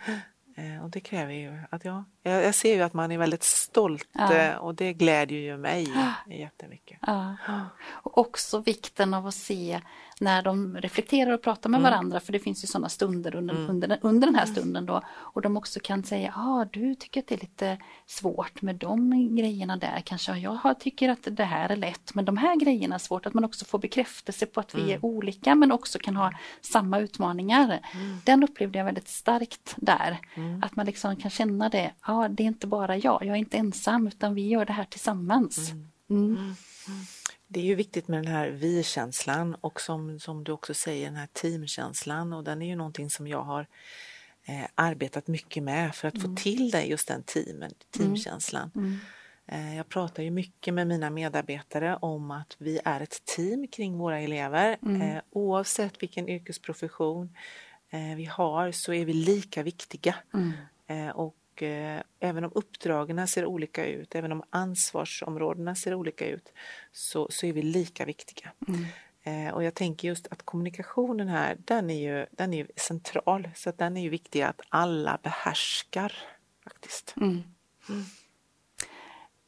Eh, 0.56 0.85
och 0.85 0.90
det 0.90 1.00
kräver 1.00 1.32
ju 1.32 1.59
att 1.71 1.85
jag, 1.85 2.04
jag 2.23 2.54
ser 2.54 2.75
ju 2.75 2.82
att 2.82 2.92
man 2.92 3.12
är 3.12 3.18
väldigt 3.18 3.42
stolt 3.42 4.09
ja. 4.12 4.35
Eh, 4.35 4.56
och 4.56 4.75
det 4.75 4.92
glädjer 4.92 5.38
ju 5.38 5.56
mig 5.56 5.88
jättemycket. 6.26 6.99
Ja. 7.02 7.37
Och 8.12 8.19
också 8.19 8.59
vikten 8.59 9.14
av 9.14 9.26
att 9.26 9.35
se 9.35 9.81
när 10.21 10.42
de 10.42 10.76
reflekterar 10.76 11.33
och 11.33 11.42
pratar 11.42 11.71
med 11.71 11.78
mm. 11.78 11.90
varandra, 11.90 12.21
för 12.21 12.33
det 12.33 12.38
finns 12.38 12.64
ju 12.64 12.66
sådana 12.66 12.88
stunder 12.88 13.35
under, 13.35 13.54
mm. 13.54 13.71
under, 13.71 13.99
under 14.02 14.26
den 14.26 14.35
här 14.35 14.47
stunden 14.47 14.87
då, 14.87 15.02
och 15.09 15.42
de 15.42 15.57
också 15.57 15.81
kan 15.81 16.02
säga, 16.02 16.33
ja 16.37 16.42
ah, 16.42 16.64
du 16.73 16.95
tycker 16.95 17.21
att 17.21 17.26
det 17.26 17.35
är 17.35 17.40
lite 17.40 17.78
svårt 18.07 18.62
med 18.62 18.76
de 18.76 19.11
grejerna 19.37 19.76
där, 19.76 20.02
kanske 20.04 20.38
jag 20.38 20.81
tycker 20.81 21.09
att 21.09 21.28
det 21.31 21.45
här 21.45 21.69
är 21.69 21.76
lätt, 21.76 22.14
men 22.14 22.25
de 22.25 22.37
här 22.37 22.57
grejerna 22.57 22.95
är 22.95 22.99
svårt, 22.99 23.26
att 23.26 23.35
man 23.35 23.45
också 23.45 23.64
får 23.64 23.78
bekräftelse 23.78 24.47
på 24.47 24.61
att 24.61 24.75
vi 24.75 24.83
mm. 24.83 24.95
är 24.95 25.04
olika, 25.04 25.54
men 25.54 25.73
också 25.73 25.99
kan 25.99 26.16
ha 26.16 26.33
samma 26.61 26.99
utmaningar. 26.99 27.81
Mm. 27.95 28.19
Den 28.25 28.45
upplevde 28.45 28.78
jag 28.78 28.85
väldigt 28.85 29.09
starkt 29.09 29.75
där, 29.76 30.19
mm. 30.35 30.62
att 30.62 30.76
man 30.76 30.87
liksom 30.87 31.16
kan 31.16 31.31
känna 31.31 31.69
det, 31.69 31.92
ja 32.07 32.25
ah, 32.25 32.28
det 32.28 32.42
är 32.42 32.47
inte 32.47 32.66
bara 32.66 32.97
jag, 32.97 33.25
jag 33.25 33.35
är 33.37 33.40
inte 33.40 33.57
ensam, 33.57 34.07
utan 34.07 34.35
vi 34.35 34.49
gör 34.49 34.64
det 34.64 34.73
här 34.73 34.85
tillsammans. 34.85 35.73
Mm. 36.11 36.54
Det 37.52 37.61
är 37.61 37.64
ju 37.64 37.75
viktigt 37.75 38.09
med 38.09 38.18
den 38.18 38.32
här 38.32 38.49
vi-känslan 38.50 39.54
och 39.54 39.80
som, 39.80 40.21
som 40.21 40.44
du 40.44 40.52
också 40.52 40.75
säger 40.75 41.06
den 41.06 41.16
här 41.16 41.28
teamkänslan 41.32 42.32
och 42.32 42.44
den 42.44 42.62
är 42.62 42.66
ju 42.66 42.76
någonting 42.76 43.11
som 43.11 43.26
jag 43.26 43.42
har 43.42 43.66
eh, 44.44 44.64
arbetat 44.75 45.26
mycket 45.26 45.62
med 45.62 45.94
för 45.94 46.09
att 46.09 46.14
mm. 46.14 46.37
få 46.37 46.42
till 46.42 46.71
det, 46.71 46.85
just 46.85 47.09
den 47.09 47.23
teamen, 47.23 47.73
teamkänslan. 47.90 48.71
Mm. 48.75 48.99
Eh, 49.47 49.76
jag 49.76 49.88
pratar 49.88 50.23
ju 50.23 50.30
mycket 50.30 50.75
med 50.75 50.87
mina 50.87 51.11
medarbetare 51.11 51.97
om 51.97 52.30
att 52.30 52.56
vi 52.59 52.80
är 52.85 53.00
ett 53.00 53.25
team 53.25 53.68
kring 53.68 53.99
våra 53.99 54.21
elever. 54.21 54.78
Mm. 54.82 55.02
Eh, 55.02 55.23
oavsett 55.30 56.02
vilken 56.02 56.28
yrkesprofession 56.28 57.37
eh, 57.90 58.16
vi 58.16 58.25
har 58.25 58.73
så 58.73 58.92
är 58.92 59.04
vi 59.04 59.12
lika 59.12 59.62
viktiga. 59.62 60.14
Mm. 60.35 60.52
Och 61.52 61.62
även 62.21 62.44
om 62.44 62.52
uppdragen 62.54 63.28
ser 63.28 63.47
olika 63.47 63.87
ut, 63.87 64.14
även 64.14 64.32
om 64.32 64.42
ansvarsområdena 64.50 65.75
ser 65.75 65.94
olika 65.94 66.26
ut, 66.26 66.52
så, 66.92 67.28
så 67.30 67.47
är 67.47 67.52
vi 67.52 67.62
lika 67.62 68.04
viktiga. 68.04 68.52
Mm. 68.68 69.54
Och 69.54 69.64
jag 69.64 69.75
tänker 69.75 70.09
just 70.09 70.28
att 70.30 70.42
kommunikationen 70.42 71.28
här, 71.28 71.56
den 71.64 71.90
är 71.90 72.00
ju, 72.00 72.26
den 72.30 72.54
är 72.54 72.66
central. 72.76 73.49
Så 73.54 73.71
att 73.71 73.78
den 73.78 73.97
är 73.97 74.02
ju 74.02 74.09
viktig 74.09 74.42
att 74.42 74.61
alla 74.68 75.18
behärskar 75.23 76.12
faktiskt. 76.64 77.14
Mm. 77.16 77.42
mm. 77.88 78.04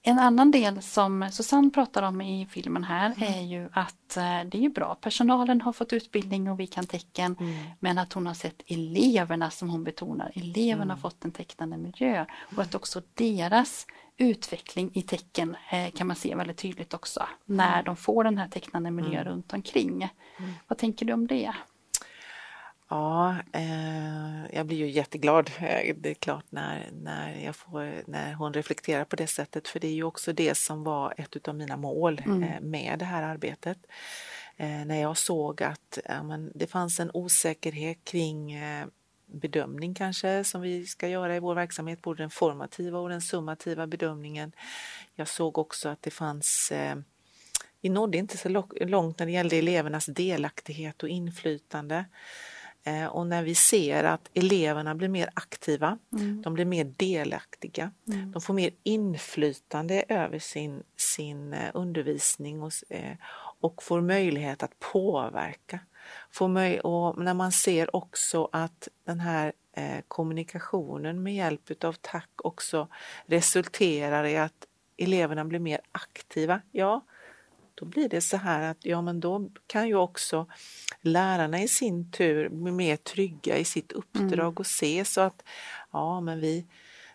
En 0.06 0.18
annan 0.18 0.50
del 0.50 0.82
som 0.82 1.28
Susanne 1.32 1.70
pratar 1.70 2.02
om 2.02 2.20
i 2.20 2.46
filmen 2.50 2.84
här 2.84 3.14
mm. 3.16 3.34
är 3.34 3.42
ju 3.42 3.68
att 3.73 4.16
eh, 4.16 4.23
det 4.23 4.58
är 4.58 4.62
ju 4.62 4.68
bra, 4.68 4.94
personalen 4.94 5.61
har 5.61 5.73
fått 5.73 5.92
utbildning 5.92 6.50
och 6.50 6.61
vi 6.61 6.66
kan 6.66 6.87
tecken, 6.87 7.37
mm. 7.40 7.64
men 7.80 7.99
att 7.99 8.12
hon 8.12 8.26
har 8.26 8.34
sett 8.34 8.62
eleverna 8.66 9.50
som 9.50 9.70
hon 9.70 9.84
betonar, 9.84 10.32
eleverna 10.34 10.82
mm. 10.82 10.90
har 10.90 10.96
fått 10.96 11.25
en 11.25 11.32
tecknande 11.32 11.76
miljö 11.76 12.26
och 12.56 12.62
att 12.62 12.75
också 12.75 13.02
deras 13.14 13.87
utveckling 14.16 14.90
i 14.94 15.02
tecken 15.02 15.56
eh, 15.70 15.90
kan 15.90 16.06
man 16.06 16.16
se 16.16 16.34
väldigt 16.34 16.58
tydligt 16.58 16.94
också 16.94 17.26
när 17.44 17.73
mm. 17.73 17.84
de 17.84 17.96
får 17.96 18.25
den 18.25 18.38
här 18.38 18.49
tecknande 18.49 18.90
miljön 18.90 19.14
mm. 19.14 19.25
runt 19.25 19.52
omkring. 19.52 20.02
Mm. 20.38 20.52
Vad 20.68 20.78
tänker 20.78 21.06
du 21.06 21.12
om 21.12 21.26
det? 21.26 21.54
Ja, 22.88 23.36
eh, 23.52 24.54
jag 24.54 24.66
blir 24.66 24.76
ju 24.76 24.90
jätteglad. 24.90 25.50
Eh, 25.58 25.94
det 25.96 26.10
är 26.10 26.14
klart 26.14 26.44
när, 26.50 26.90
när, 26.92 27.44
jag 27.44 27.56
får, 27.56 28.10
när 28.10 28.32
hon 28.32 28.52
reflekterar 28.52 29.04
på 29.04 29.16
det 29.16 29.26
sättet 29.26 29.68
för 29.68 29.80
det 29.80 29.86
är 29.86 29.92
ju 29.92 30.04
också 30.04 30.32
det 30.32 30.54
som 30.54 30.84
var 30.84 31.14
ett 31.16 31.48
av 31.48 31.54
mina 31.54 31.76
mål 31.76 32.22
mm. 32.24 32.42
eh, 32.42 32.60
med 32.60 32.98
det 32.98 33.04
här 33.04 33.22
arbetet. 33.22 33.78
Eh, 34.56 34.84
när 34.84 35.00
jag 35.00 35.16
såg 35.16 35.62
att 35.62 35.98
men, 36.22 36.52
det 36.54 36.66
fanns 36.66 37.00
en 37.00 37.10
osäkerhet 37.14 38.04
kring 38.04 38.52
eh, 38.52 38.86
bedömning 39.26 39.94
kanske 39.94 40.44
som 40.44 40.60
vi 40.60 40.86
ska 40.86 41.08
göra 41.08 41.36
i 41.36 41.40
vår 41.40 41.54
verksamhet, 41.54 42.02
både 42.02 42.22
den 42.22 42.30
formativa 42.30 42.98
och 42.98 43.08
den 43.08 43.22
summativa 43.22 43.86
bedömningen. 43.86 44.52
Jag 45.14 45.28
såg 45.28 45.58
också 45.58 45.88
att 45.88 46.02
det 46.02 46.10
fanns 46.10 46.72
eh, 46.72 46.96
vi 47.80 47.90
nådde 47.90 48.18
inte 48.18 48.36
så 48.36 48.48
långt 48.80 49.18
när 49.18 49.26
det 49.26 49.32
gällde 49.32 49.56
elevernas 49.56 50.06
delaktighet 50.06 51.02
och 51.02 51.08
inflytande. 51.08 52.04
Eh, 52.86 53.06
och 53.06 53.26
när 53.26 53.42
vi 53.42 53.54
ser 53.54 54.04
att 54.04 54.30
eleverna 54.34 54.94
blir 54.94 55.08
mer 55.08 55.30
aktiva, 55.34 55.98
mm. 56.12 56.42
de 56.42 56.54
blir 56.54 56.64
mer 56.64 56.84
delaktiga, 56.84 57.90
mm. 58.08 58.32
de 58.32 58.42
får 58.42 58.54
mer 58.54 58.70
inflytande 58.82 60.04
över 60.08 60.38
sin, 60.38 60.82
sin 60.96 61.52
eh, 61.52 61.70
undervisning 61.74 62.62
och, 62.62 62.72
eh, 62.88 63.16
och 63.60 63.82
får 63.82 64.00
möjlighet 64.00 64.62
att 64.62 64.78
påverka. 64.78 65.78
Får 66.30 66.48
möj 66.48 66.80
och 66.80 67.18
när 67.18 67.34
man 67.34 67.52
ser 67.52 67.96
också 67.96 68.48
att 68.52 68.88
den 69.04 69.20
här 69.20 69.52
kommunikationen 70.08 71.22
med 71.22 71.34
hjälp 71.34 71.70
utav 71.70 71.96
tack 72.00 72.30
också 72.36 72.88
resulterar 73.26 74.24
i 74.24 74.36
att 74.36 74.66
eleverna 74.96 75.44
blir 75.44 75.58
mer 75.58 75.80
aktiva, 75.92 76.60
ja, 76.72 77.04
då 77.74 77.84
blir 77.84 78.08
det 78.08 78.20
så 78.20 78.36
här 78.36 78.70
att 78.70 78.86
ja 78.86 79.02
men 79.02 79.20
då 79.20 79.50
kan 79.66 79.88
ju 79.88 79.94
också 79.94 80.46
lärarna 81.00 81.62
i 81.62 81.68
sin 81.68 82.10
tur 82.10 82.48
bli 82.48 82.72
mer 82.72 82.96
trygga 82.96 83.58
i 83.58 83.64
sitt 83.64 83.92
uppdrag 83.92 84.32
mm. 84.32 84.56
och 84.56 84.66
se 84.66 85.04
så 85.04 85.20
att 85.20 85.44
ja 85.92 86.20
men 86.20 86.40
vi, 86.40 86.66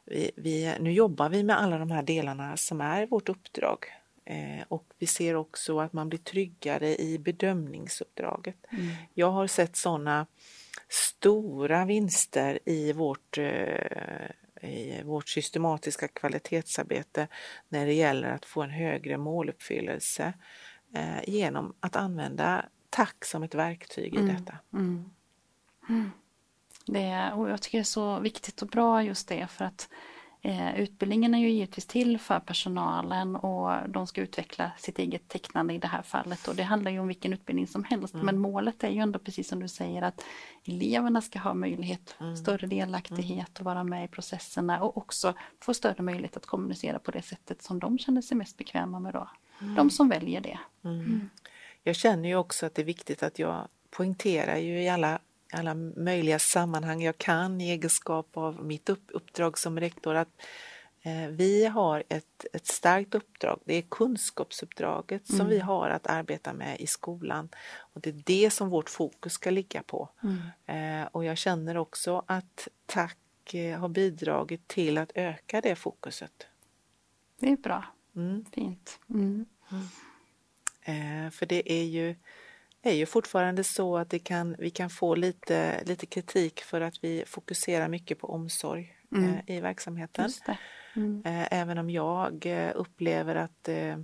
vi, 0.05 0.31
vi, 0.35 0.73
nu 0.79 0.91
jobbar 0.91 1.29
vi 1.29 1.43
med 1.43 1.59
alla 1.59 1.77
de 1.77 1.91
här 1.91 2.03
delarna 2.03 2.57
som 2.57 2.81
är 2.81 3.07
vårt 3.07 3.29
uppdrag. 3.29 3.85
Eh, 4.25 4.63
och 4.67 4.85
vi 4.99 5.07
ser 5.07 5.35
också 5.35 5.79
att 5.79 5.93
man 5.93 6.09
blir 6.09 6.19
tryggare 6.19 7.01
i 7.01 7.19
bedömningsuppdraget. 7.19 8.55
Mm. 8.71 8.87
Jag 9.13 9.31
har 9.31 9.47
sett 9.47 9.75
sådana 9.75 10.27
stora 10.89 11.85
vinster 11.85 12.59
i 12.65 12.93
vårt 12.93 13.37
eh, 13.37 14.29
i 14.61 15.03
vårt 15.03 15.29
systematiska 15.29 16.07
kvalitetsarbete 16.07 17.27
när 17.69 17.85
det 17.85 17.93
gäller 17.93 18.31
att 18.31 18.45
få 18.45 18.61
en 18.61 18.69
högre 18.69 19.17
måluppfyllelse 19.17 20.33
eh, 20.95 21.29
genom 21.29 21.73
att 21.79 21.95
använda 21.95 22.65
tack 22.89 23.25
som 23.25 23.43
ett 23.43 23.55
verktyg 23.55 24.15
i 24.15 24.17
mm. 24.17 24.35
detta. 24.35 24.57
Mm. 24.73 25.09
Mm. 25.89 26.11
Det, 26.85 27.31
och 27.35 27.49
jag 27.49 27.61
tycker 27.61 27.77
det 27.77 27.81
är 27.81 27.83
så 27.83 28.19
viktigt 28.19 28.61
och 28.61 28.67
bra 28.67 29.03
just 29.03 29.27
det 29.27 29.47
för 29.47 29.65
att 29.65 29.89
Eh, 30.41 30.79
utbildningen 30.79 31.33
är 31.33 31.39
ju 31.39 31.49
givetvis 31.49 31.85
till 31.85 32.19
för 32.19 32.39
personalen 32.39 33.35
och 33.35 33.89
de 33.89 34.07
ska 34.07 34.21
utveckla 34.21 34.71
sitt 34.77 34.99
eget 34.99 35.27
tecknande 35.27 35.73
i 35.73 35.77
det 35.77 35.87
här 35.87 36.01
fallet. 36.01 36.47
Och 36.47 36.55
det 36.55 36.63
handlar 36.63 36.91
ju 36.91 36.99
om 36.99 37.07
vilken 37.07 37.33
utbildning 37.33 37.67
som 37.67 37.83
helst. 37.83 38.13
Mm. 38.13 38.25
Men 38.25 38.37
målet 38.37 38.83
är 38.83 38.89
ju 38.89 38.99
ändå 38.99 39.19
precis 39.19 39.47
som 39.47 39.59
du 39.59 39.67
säger 39.67 40.01
att 40.01 40.23
eleverna 40.65 41.21
ska 41.21 41.39
ha 41.39 41.53
möjlighet, 41.53 42.15
mm. 42.19 42.37
större 42.37 42.67
delaktighet 42.67 43.59
och 43.59 43.65
vara 43.65 43.83
med 43.83 44.05
i 44.05 44.07
processerna 44.07 44.83
och 44.83 44.97
också 44.97 45.33
få 45.59 45.73
större 45.73 46.03
möjlighet 46.03 46.37
att 46.37 46.45
kommunicera 46.45 46.99
på 46.99 47.11
det 47.11 47.21
sättet 47.21 47.61
som 47.61 47.79
de 47.79 47.97
känner 47.97 48.21
sig 48.21 48.37
mest 48.37 48.57
bekväma 48.57 48.99
med 48.99 49.13
då. 49.13 49.29
Mm. 49.61 49.75
De 49.75 49.89
som 49.89 50.09
väljer 50.09 50.41
det. 50.41 50.59
Mm. 50.83 50.99
Mm. 50.99 51.29
Jag 51.83 51.95
känner 51.95 52.29
ju 52.29 52.35
också 52.35 52.65
att 52.65 52.75
det 52.75 52.81
är 52.81 52.85
viktigt 52.85 53.23
att 53.23 53.39
jag 53.39 53.67
poängterar 53.89 54.57
ju 54.57 54.83
i 54.83 54.89
alla 54.89 55.19
alla 55.51 55.73
möjliga 55.75 56.39
sammanhang 56.39 57.01
jag 57.01 57.17
kan 57.17 57.61
i 57.61 57.69
egenskap 57.69 58.37
av 58.37 58.65
mitt 58.65 58.89
uppdrag 58.89 59.57
som 59.57 59.79
rektor 59.79 60.15
att 60.15 60.41
eh, 61.01 61.27
vi 61.27 61.65
har 61.65 62.03
ett, 62.09 62.45
ett 62.53 62.67
starkt 62.67 63.15
uppdrag, 63.15 63.59
det 63.65 63.75
är 63.75 63.81
kunskapsuppdraget 63.81 65.29
mm. 65.29 65.37
som 65.37 65.47
vi 65.47 65.59
har 65.59 65.89
att 65.89 66.07
arbeta 66.07 66.53
med 66.53 66.79
i 66.79 66.87
skolan. 66.87 67.49
Och 67.77 68.01
Det 68.01 68.09
är 68.09 68.21
det 68.25 68.49
som 68.49 68.69
vårt 68.69 68.89
fokus 68.89 69.33
ska 69.33 69.49
ligga 69.49 69.83
på. 69.83 70.09
Mm. 70.23 71.01
Eh, 71.01 71.07
och 71.11 71.25
jag 71.25 71.37
känner 71.37 71.77
också 71.77 72.23
att 72.25 72.67
tack 72.85 73.53
eh, 73.53 73.79
har 73.79 73.89
bidragit 73.89 74.67
till 74.67 74.97
att 74.97 75.11
öka 75.15 75.61
det 75.61 75.75
fokuset. 75.75 76.47
Det 77.39 77.51
är 77.51 77.57
bra, 77.57 77.85
mm. 78.15 78.45
fint. 78.51 78.99
Mm. 79.09 79.45
Eh, 80.81 81.31
för 81.31 81.45
det 81.45 81.71
är 81.71 81.83
ju 81.83 82.15
är 82.81 82.93
ju 82.93 83.05
fortfarande 83.05 83.63
så 83.63 83.97
att 83.97 84.09
det 84.09 84.19
kan, 84.19 84.55
vi 84.59 84.69
kan 84.69 84.89
få 84.89 85.15
lite, 85.15 85.83
lite 85.83 86.05
kritik 86.05 86.59
för 86.61 86.81
att 86.81 87.03
vi 87.03 87.23
fokuserar 87.27 87.87
mycket 87.87 88.19
på 88.19 88.27
omsorg 88.27 88.95
mm. 89.11 89.33
eh, 89.33 89.57
i 89.57 89.59
verksamheten. 89.59 90.29
Mm. 90.95 91.21
Eh, 91.25 91.47
även 91.51 91.77
om 91.77 91.89
jag 91.89 92.45
eh, 92.45 92.71
upplever 92.75 93.35
att 93.35 93.67
eh, 93.67 93.97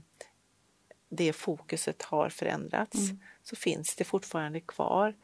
det 1.10 1.34
fokuset 1.34 2.02
har 2.02 2.30
förändrats 2.30 3.10
mm. 3.10 3.20
så 3.44 3.56
finns 3.56 3.96
det 3.96 4.04
fortfarande 4.04 4.60
kvar. 4.60 5.16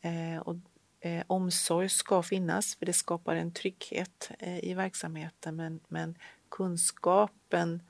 Eh, 0.00 0.38
och, 0.38 0.56
eh, 1.00 1.24
omsorg 1.26 1.88
ska 1.88 2.22
finnas 2.22 2.76
för 2.76 2.86
det 2.86 2.92
skapar 2.92 3.36
en 3.36 3.52
trygghet 3.52 4.30
i 4.40 4.74
verksamheten 4.74 5.56
men, 5.56 5.80
men 5.88 6.18
kunskapen 6.48 7.82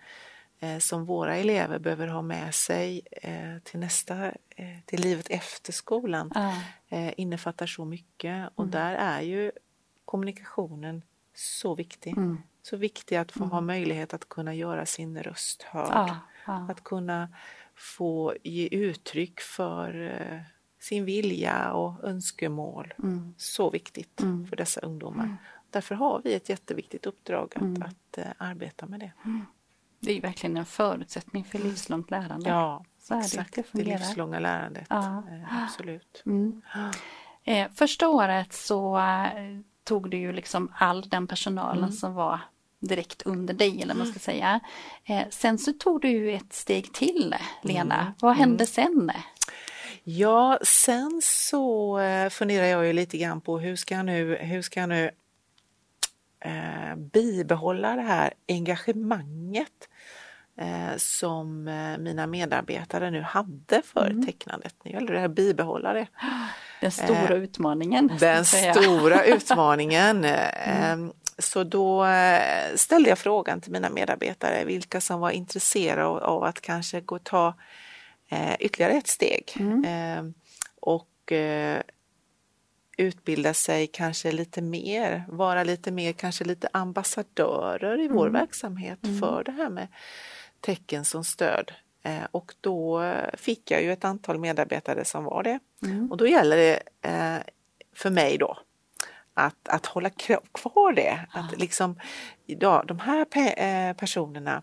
som 0.79 1.05
våra 1.05 1.37
elever 1.37 1.79
behöver 1.79 2.09
ha 2.09 2.23
med 2.23 2.55
sig 2.55 3.03
eh, 3.13 3.59
till 3.65 3.81
nästa, 3.81 4.27
eh, 4.27 4.79
till 4.85 5.01
livet 5.01 5.27
efter 5.31 5.73
skolan 5.73 6.33
mm. 6.91 7.15
innefattar 7.17 7.67
så 7.67 7.85
mycket 7.85 8.51
och 8.55 8.65
mm. 8.65 8.71
där 8.71 8.95
är 8.95 9.21
ju 9.21 9.53
kommunikationen 10.05 11.03
så 11.35 11.75
viktig. 11.75 12.17
Mm. 12.17 12.39
Så 12.63 12.77
viktig 12.77 13.17
att 13.17 13.33
få 13.33 13.45
ha 13.45 13.59
mm. 13.59 13.67
möjlighet 13.67 14.15
att 14.15 14.29
kunna 14.29 14.55
göra 14.55 14.87
sin 14.87 15.23
röst 15.23 15.63
hörd. 15.63 16.11
Att 16.45 16.85
kunna 16.85 17.29
få 17.75 18.35
ge 18.43 18.69
uttryck 18.69 19.41
för 19.41 20.21
sin 20.81 21.05
vilja 21.05 21.73
och 21.73 22.05
önskemål. 22.05 22.95
Mm. 22.99 23.35
Så 23.39 23.71
viktigt 23.71 24.21
mm. 24.21 24.47
för 24.47 24.57
dessa 24.57 24.81
ungdomar. 24.81 25.37
Därför 25.71 25.95
har 25.95 26.21
vi 26.25 26.35
ett 26.35 26.49
jätteviktigt 26.49 27.07
uppdrag 27.07 27.53
att, 27.57 27.89
att 27.89 28.35
arbeta 28.39 28.87
med 28.87 29.01
det. 29.01 29.13
Det 30.07 30.17
är 30.17 30.21
verkligen 30.21 30.57
en 30.57 30.67
förutsättning 30.67 31.45
för 31.45 31.59
livslångt 31.59 32.11
lärande. 32.11 32.51
Ja, 32.51 32.85
så 32.99 33.15
är 33.15 33.19
exakt. 33.19 33.55
Det, 33.55 33.65
det, 33.73 33.83
det 33.83 33.85
livslånga 33.85 34.39
lärandet. 34.39 34.87
Ja. 34.91 35.23
Eh, 35.31 35.65
absolut. 35.65 36.23
Mm. 36.27 36.63
Eh, 37.45 37.69
första 37.75 38.09
året 38.09 38.53
så 38.53 38.99
eh, 38.99 39.33
tog 39.85 40.11
du 40.11 40.17
ju 40.17 40.33
liksom 40.33 40.73
all 40.79 41.09
den 41.09 41.27
personalen 41.27 41.79
mm. 41.79 41.93
som 41.93 42.15
var 42.15 42.41
direkt 42.79 43.23
under 43.23 43.55
dig 43.55 43.83
eller 43.83 43.95
man 43.95 44.07
ska 44.07 44.13
mm. 44.13 44.19
säga. 44.21 44.61
Eh, 45.05 45.29
sen 45.31 45.59
så 45.59 45.73
tog 45.73 46.01
du 46.01 46.09
ju 46.09 46.33
ett 46.33 46.53
steg 46.53 46.93
till 46.93 47.35
Lena. 47.63 48.01
Mm. 48.01 48.13
Vad 48.21 48.37
hände 48.37 48.55
mm. 48.55 48.67
sen? 48.67 49.11
Ja, 50.05 50.59
sen 50.63 51.21
så 51.25 51.99
eh, 51.99 52.31
funderar 52.31 52.67
jag 52.67 52.87
ju 52.87 52.93
lite 52.93 53.19
grann 53.19 53.41
på 53.41 53.59
hur 53.59 53.77
ska 53.77 53.95
jag 53.95 54.07
nu, 54.07 54.37
hur 54.37 54.63
ska 54.63 54.81
jag 54.81 54.89
nu 54.89 55.11
eh, 56.41 56.97
bibehålla 56.97 57.97
det 57.97 58.03
här 58.03 58.33
engagemanget 58.49 59.89
eh, 60.59 60.97
som 60.97 61.69
eh, 61.69 61.99
mina 61.99 62.27
medarbetare 62.27 63.11
nu 63.11 63.23
hade 63.23 63.83
för 63.83 64.11
mm. 64.11 64.27
tecknandet. 64.27 64.75
Nu 64.83 64.91
gäller 64.91 65.13
det 65.13 65.25
att 65.25 65.31
bibehålla 65.31 65.93
det. 65.93 66.07
Den 66.81 66.91
stora 66.91 67.35
eh, 67.35 67.43
utmaningen. 67.43 68.11
Den 68.21 68.45
stora 68.75 69.25
utmaningen. 69.25 70.25
Mm. 70.25 71.13
Så 71.39 71.65
då 71.65 72.07
ställde 72.75 73.09
jag 73.09 73.19
frågan 73.19 73.61
till 73.61 73.73
mina 73.73 73.91
medarbetare 73.91 74.65
vilka 74.65 75.01
som 75.01 75.21
var 75.21 75.31
intresserade 75.31 76.05
av 76.05 76.45
att 76.45 76.61
kanske 76.61 77.01
gå 77.01 77.15
och 77.15 77.25
ta 77.25 77.55
ytterligare 78.59 78.93
ett 78.93 79.07
steg. 79.07 79.53
Mm. 79.59 80.35
Och 80.81 81.33
utbilda 82.97 83.55
sig 83.55 83.87
kanske 83.87 84.33
lite 84.33 84.63
mer, 84.63 85.25
vara 85.29 85.65
lite 85.65 85.91
mer, 85.91 86.13
kanske 86.13 86.45
lite 86.45 86.69
ambassadörer 86.73 88.01
i 88.01 88.09
vår 88.09 88.27
mm. 88.27 88.41
verksamhet 88.41 89.05
mm. 89.05 89.21
för 89.21 89.45
det 89.45 89.53
här 89.53 89.71
med 89.71 89.89
tecken 90.67 91.05
som 91.05 91.25
stöd. 91.25 91.73
Eh, 92.03 92.27
och 92.31 92.55
då 92.61 93.13
fick 93.35 93.71
jag 93.71 93.83
ju 93.83 93.93
ett 93.93 94.05
antal 94.05 94.39
medarbetare 94.39 95.05
som 95.05 95.25
var 95.25 95.43
det. 95.43 95.59
Mm. 95.83 96.11
Och 96.11 96.17
då 96.17 96.27
gäller 96.27 96.57
det 96.57 96.83
eh, 97.03 97.39
för 97.95 98.11
mig 98.11 98.39
då 98.39 98.59
att, 99.35 99.69
att 99.69 99.87
hålla 99.87 100.11
kvar 100.11 100.93
det. 100.93 101.21
Att 101.31 101.59
liksom, 101.59 102.01
ja, 102.47 102.85
de 102.87 102.99
här 102.99 103.25
pe 103.25 103.49
eh, 103.49 103.97
personerna, 103.97 104.63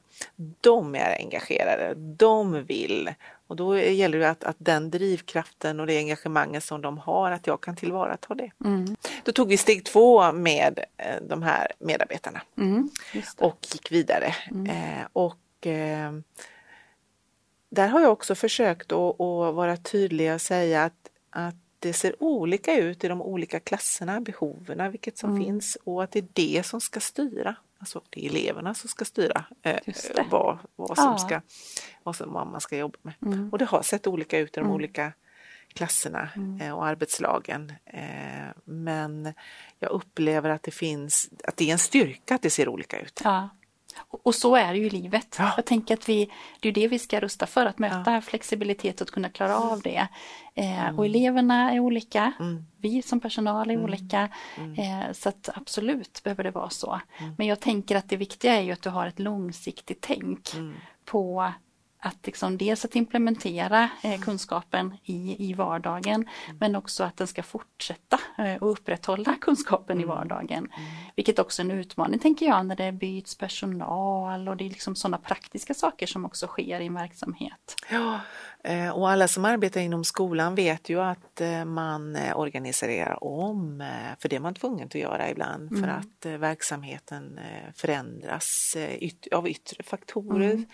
de 0.61 0.95
är 0.95 1.17
engagerade, 1.19 1.93
de 1.95 2.63
vill. 2.63 3.13
Och 3.47 3.55
då 3.55 3.77
gäller 3.77 4.19
det 4.19 4.29
att, 4.29 4.43
att 4.43 4.55
den 4.59 4.91
drivkraften 4.91 5.79
och 5.79 5.87
det 5.87 5.97
engagemanget 5.97 6.63
som 6.63 6.81
de 6.81 6.97
har, 6.97 7.31
att 7.31 7.47
jag 7.47 7.61
kan 7.61 7.75
tillvarata 7.75 8.35
det. 8.35 8.51
Mm. 8.65 8.95
Då 9.23 9.31
tog 9.31 9.47
vi 9.47 9.57
steg 9.57 9.85
två 9.85 10.31
med 10.31 10.79
de 11.27 11.43
här 11.43 11.71
medarbetarna 11.79 12.41
mm, 12.57 12.89
och 13.37 13.57
gick 13.73 13.91
vidare. 13.91 14.35
Mm. 14.51 14.65
Eh, 14.65 15.07
och 15.13 15.37
eh, 15.67 16.12
där 17.69 17.88
har 17.88 18.02
jag 18.02 18.12
också 18.12 18.36
försökt 18.36 18.91
att, 18.91 19.21
att 19.21 19.56
vara 19.56 19.78
tydlig 19.78 20.34
och 20.34 20.41
säga 20.41 20.84
att, 20.84 21.10
att 21.30 21.56
det 21.80 21.93
ser 21.93 22.23
olika 22.23 22.78
ut 22.78 23.04
i 23.04 23.08
de 23.08 23.21
olika 23.21 23.60
klasserna, 23.60 24.21
behoven, 24.21 24.91
vilket 24.91 25.17
som 25.17 25.30
mm. 25.30 25.43
finns 25.43 25.78
och 25.84 26.04
att 26.04 26.12
det 26.12 26.19
är 26.19 26.28
det 26.34 26.65
som 26.65 26.82
ska 26.82 26.99
styra. 26.99 27.56
Alltså 27.80 28.02
det 28.10 28.26
är 28.26 28.30
eleverna 28.30 28.73
som 28.73 28.89
ska 28.89 29.06
styra 29.06 29.45
eh, 29.62 29.80
vad, 30.30 30.58
vad, 30.76 30.97
som 30.97 31.12
ja. 31.12 31.17
ska, 31.17 31.41
vad, 32.04 32.15
som, 32.15 32.34
vad 32.34 32.47
man 32.47 32.62
ska 32.62 32.78
jobba 32.78 32.97
med. 33.02 33.13
Mm. 33.26 33.49
Och 33.49 33.58
det 33.58 33.65
har 33.65 33.82
sett 33.82 34.08
olika 34.08 34.39
ut 34.39 34.58
i 34.58 34.60
de 34.60 34.65
mm. 34.65 34.76
olika 34.76 35.13
klasserna 35.73 36.30
mm. 36.36 36.62
eh, 36.62 36.73
och 36.73 36.86
arbetslagen. 36.86 37.73
Eh, 37.86 38.54
men 38.63 39.34
jag 39.80 39.91
upplever 39.91 40.49
att 40.49 40.63
det 40.63 40.71
finns, 40.71 41.30
att 41.43 41.58
det 41.58 41.69
är 41.69 41.71
en 41.71 41.80
styrka 41.80 42.36
att 42.36 42.41
det 42.41 42.49
ser 42.49 42.69
olika 42.69 42.99
ut. 42.99 43.21
Ja. 43.23 43.49
Och 44.08 44.36
så 44.36 44.56
är 44.56 44.73
det 44.73 44.79
ju 44.79 44.86
i 44.86 44.89
livet. 44.89 45.36
Ja. 45.39 45.53
Jag 45.56 45.65
tänker 45.65 45.93
att 45.93 46.10
vi, 46.10 46.29
det 46.60 46.69
är 46.69 46.73
det 46.73 46.88
vi 46.88 46.99
ska 46.99 47.19
rusta 47.19 47.45
för, 47.45 47.65
att 47.65 47.79
möta 47.79 48.13
ja. 48.13 48.21
flexibilitet 48.21 49.01
och 49.01 49.08
kunna 49.08 49.29
klara 49.29 49.58
av 49.58 49.82
det. 49.82 50.08
Eh, 50.56 50.84
mm. 50.84 50.99
Och 50.99 51.06
eleverna 51.06 51.71
är 51.71 51.79
olika, 51.79 52.34
mm. 52.39 52.65
vi 52.77 53.01
som 53.01 53.19
personal 53.19 53.69
är 53.69 53.73
mm. 53.73 53.86
olika. 53.86 54.29
Mm. 54.58 54.73
Eh, 54.79 55.12
så 55.13 55.29
att 55.29 55.49
absolut 55.56 56.23
behöver 56.23 56.43
det 56.43 56.51
vara 56.51 56.69
så. 56.69 56.99
Mm. 57.17 57.36
Men 57.38 57.47
jag 57.47 57.60
tänker 57.60 57.95
att 57.95 58.10
det 58.10 58.17
viktiga 58.17 58.56
är 58.56 58.62
ju 58.62 58.71
att 58.71 58.82
du 58.82 58.89
har 58.89 59.08
ett 59.08 59.19
långsiktigt 59.19 60.01
tänk 60.01 60.53
mm. 60.53 60.73
på 61.06 61.53
att 62.05 62.25
liksom 62.25 62.57
dels 62.57 62.85
att 62.85 62.95
implementera 62.95 63.89
eh, 64.03 64.21
kunskapen 64.21 64.97
i, 65.03 65.49
i 65.49 65.53
vardagen 65.53 66.15
mm. 66.45 66.57
men 66.59 66.75
också 66.75 67.03
att 67.03 67.17
den 67.17 67.27
ska 67.27 67.43
fortsätta 67.43 68.19
eh, 68.37 68.55
och 68.55 68.71
upprätthålla 68.71 69.35
kunskapen 69.41 69.97
mm. 69.97 70.03
i 70.03 70.07
vardagen. 70.07 70.57
Mm. 70.77 70.89
Vilket 71.15 71.39
också 71.39 71.61
är 71.61 71.65
en 71.65 71.71
utmaning 71.71 72.19
tänker 72.19 72.45
jag 72.45 72.65
när 72.65 72.75
det 72.75 72.91
byts 72.91 73.37
personal 73.37 74.47
och 74.47 74.57
det 74.57 74.65
är 74.65 74.69
liksom 74.69 74.95
sådana 74.95 75.17
praktiska 75.17 75.73
saker 75.73 76.07
som 76.07 76.25
också 76.25 76.47
sker 76.47 76.79
i 76.79 76.85
en 76.85 76.93
verksamhet. 76.93 77.75
Ja, 77.89 78.19
och 78.93 79.10
alla 79.10 79.28
som 79.28 79.45
arbetar 79.45 79.82
inom 79.82 80.04
skolan 80.04 80.56
vet 80.56 80.89
ju 80.89 81.02
att 81.02 81.41
eh, 81.41 81.65
man 81.65 82.15
eh, 82.15 82.39
organiserar 82.39 83.23
om, 83.23 83.84
för 84.19 84.30
det 84.30 84.36
är 84.36 84.39
man 84.39 84.54
tvungen 84.54 84.88
att 84.88 84.95
göra 84.95 85.30
ibland 85.30 85.71
mm. 85.71 85.84
för 85.84 85.89
att 85.89 86.39
verksamheten 86.39 87.39
förändras 87.76 88.78
av 89.32 89.49
yttre 89.49 89.84
faktorer. 89.84 90.52
Mm. 90.52 90.65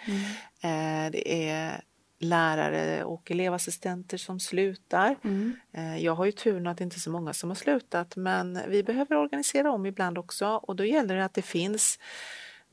Mm. 0.61 1.11
Det 1.11 1.49
är 1.49 1.81
lärare 2.19 3.03
och 3.03 3.31
elevassistenter 3.31 4.17
som 4.17 4.39
slutar. 4.39 5.15
Mm. 5.23 5.55
Jag 5.99 6.15
har 6.15 6.25
ju 6.25 6.31
turen 6.31 6.67
att 6.67 6.77
det 6.77 6.83
inte 6.83 6.95
är 6.95 6.99
så 6.99 7.11
många 7.11 7.33
som 7.33 7.49
har 7.49 7.55
slutat 7.55 8.15
men 8.15 8.59
vi 8.67 8.83
behöver 8.83 9.15
organisera 9.15 9.71
om 9.71 9.85
ibland 9.85 10.17
också 10.17 10.47
och 10.47 10.75
då 10.75 10.85
gäller 10.85 11.15
det 11.15 11.25
att 11.25 11.33
det 11.33 11.41
finns 11.41 11.99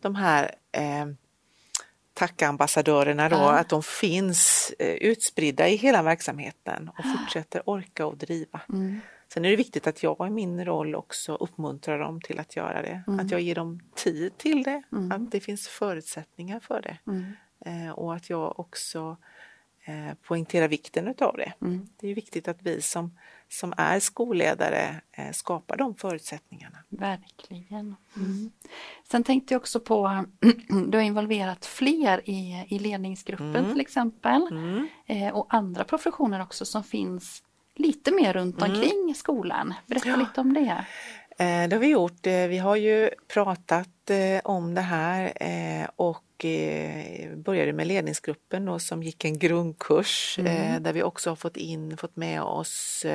de 0.01 0.15
här 0.15 0.55
tackambassadörerna 2.17 3.29
då, 3.29 3.37
ja. 3.37 3.59
att 3.59 3.69
de 3.69 3.83
finns 3.83 4.73
eh, 4.79 4.95
utspridda 4.95 5.69
i 5.69 5.77
hela 5.77 6.03
verksamheten 6.03 6.91
och 6.99 7.05
fortsätter 7.19 7.63
orka 7.67 8.07
och 8.07 8.17
driva. 8.17 8.61
Mm. 8.69 9.01
Sen 9.29 9.45
är 9.45 9.51
det 9.51 9.57
viktigt 9.57 9.87
att 9.87 10.03
jag 10.03 10.27
i 10.27 10.31
min 10.31 10.65
roll 10.65 10.95
också 10.95 11.35
uppmuntrar 11.35 11.99
dem 11.99 12.21
till 12.21 12.39
att 12.41 12.57
göra 12.57 12.83
det. 12.83 13.03
Mm. 13.07 13.21
Att 13.21 13.31
jag 13.31 13.41
ger 13.41 13.55
dem 13.55 13.81
tid 13.95 14.39
till 14.39 14.63
det, 14.63 14.83
mm. 14.93 15.13
att 15.13 15.31
det 15.31 15.41
finns 15.41 15.69
förutsättningar 15.69 16.61
för 16.61 16.83
det. 16.83 16.99
Mm. 17.07 17.33
Eh, 17.67 17.91
och 17.91 18.15
att 18.15 18.31
jag 18.31 18.61
också 18.61 19.17
eh, 19.85 20.15
poängterar 20.23 20.69
vikten 20.69 21.09
utav 21.09 21.37
det. 21.37 21.53
Mm. 21.61 21.89
Det 22.01 22.09
är 22.11 22.15
viktigt 22.15 22.49
att 22.49 22.63
vi 22.63 22.83
som 22.83 23.19
som 23.49 23.75
är 23.77 24.01
skolledare 24.01 25.01
eh, 25.13 25.31
skapar 25.33 25.77
de 25.77 25.95
förutsättningarna. 25.95 26.79
Verkligen. 26.89 27.97
Mm. 28.17 28.51
Sen 29.11 29.25
tänkte 29.25 29.55
jag 29.55 29.61
också 29.61 29.81
på, 29.81 30.25
du 30.89 30.99
har 30.99 31.05
involverat 31.05 31.67
fler 31.67 32.31
i, 32.31 32.67
i 32.69 32.79
ledningsgruppen 32.79 33.57
mm. 33.57 33.73
till 33.73 33.81
exempel 33.81 34.47
mm. 34.51 34.89
eh, 35.07 35.35
och 35.37 35.47
andra 35.55 35.85
professioner 35.85 36.43
också 36.43 36.65
som 36.65 36.85
finns 36.85 37.43
lite 37.75 38.13
mer 38.13 38.33
runt 38.33 38.63
mm. 38.63 38.71
omkring 38.71 39.15
skolan. 39.15 39.75
Berätta 39.87 40.09
ja. 40.09 40.17
lite 40.17 40.41
om 40.41 40.55
det. 40.55 40.85
Eh, 41.39 41.69
det 41.69 41.77
har 41.77 41.79
vi 41.79 41.89
gjort. 41.89 42.27
Vi 42.27 42.59
har 42.59 42.77
ju 42.77 43.11
pratat 43.29 43.89
om 44.45 44.75
det 44.75 44.81
här 44.81 45.33
och 45.97 46.26
började 47.37 47.73
med 47.73 47.87
ledningsgruppen 47.87 48.65
då, 48.65 48.79
som 48.79 49.03
gick 49.03 49.25
en 49.25 49.39
grundkurs 49.39 50.39
mm. 50.39 50.83
där 50.83 50.93
vi 50.93 51.03
också 51.03 51.31
har 51.31 51.37
fått 51.37 51.57
in, 51.57 51.97
fått 51.97 52.17
med 52.17 52.43
oss 52.43 53.07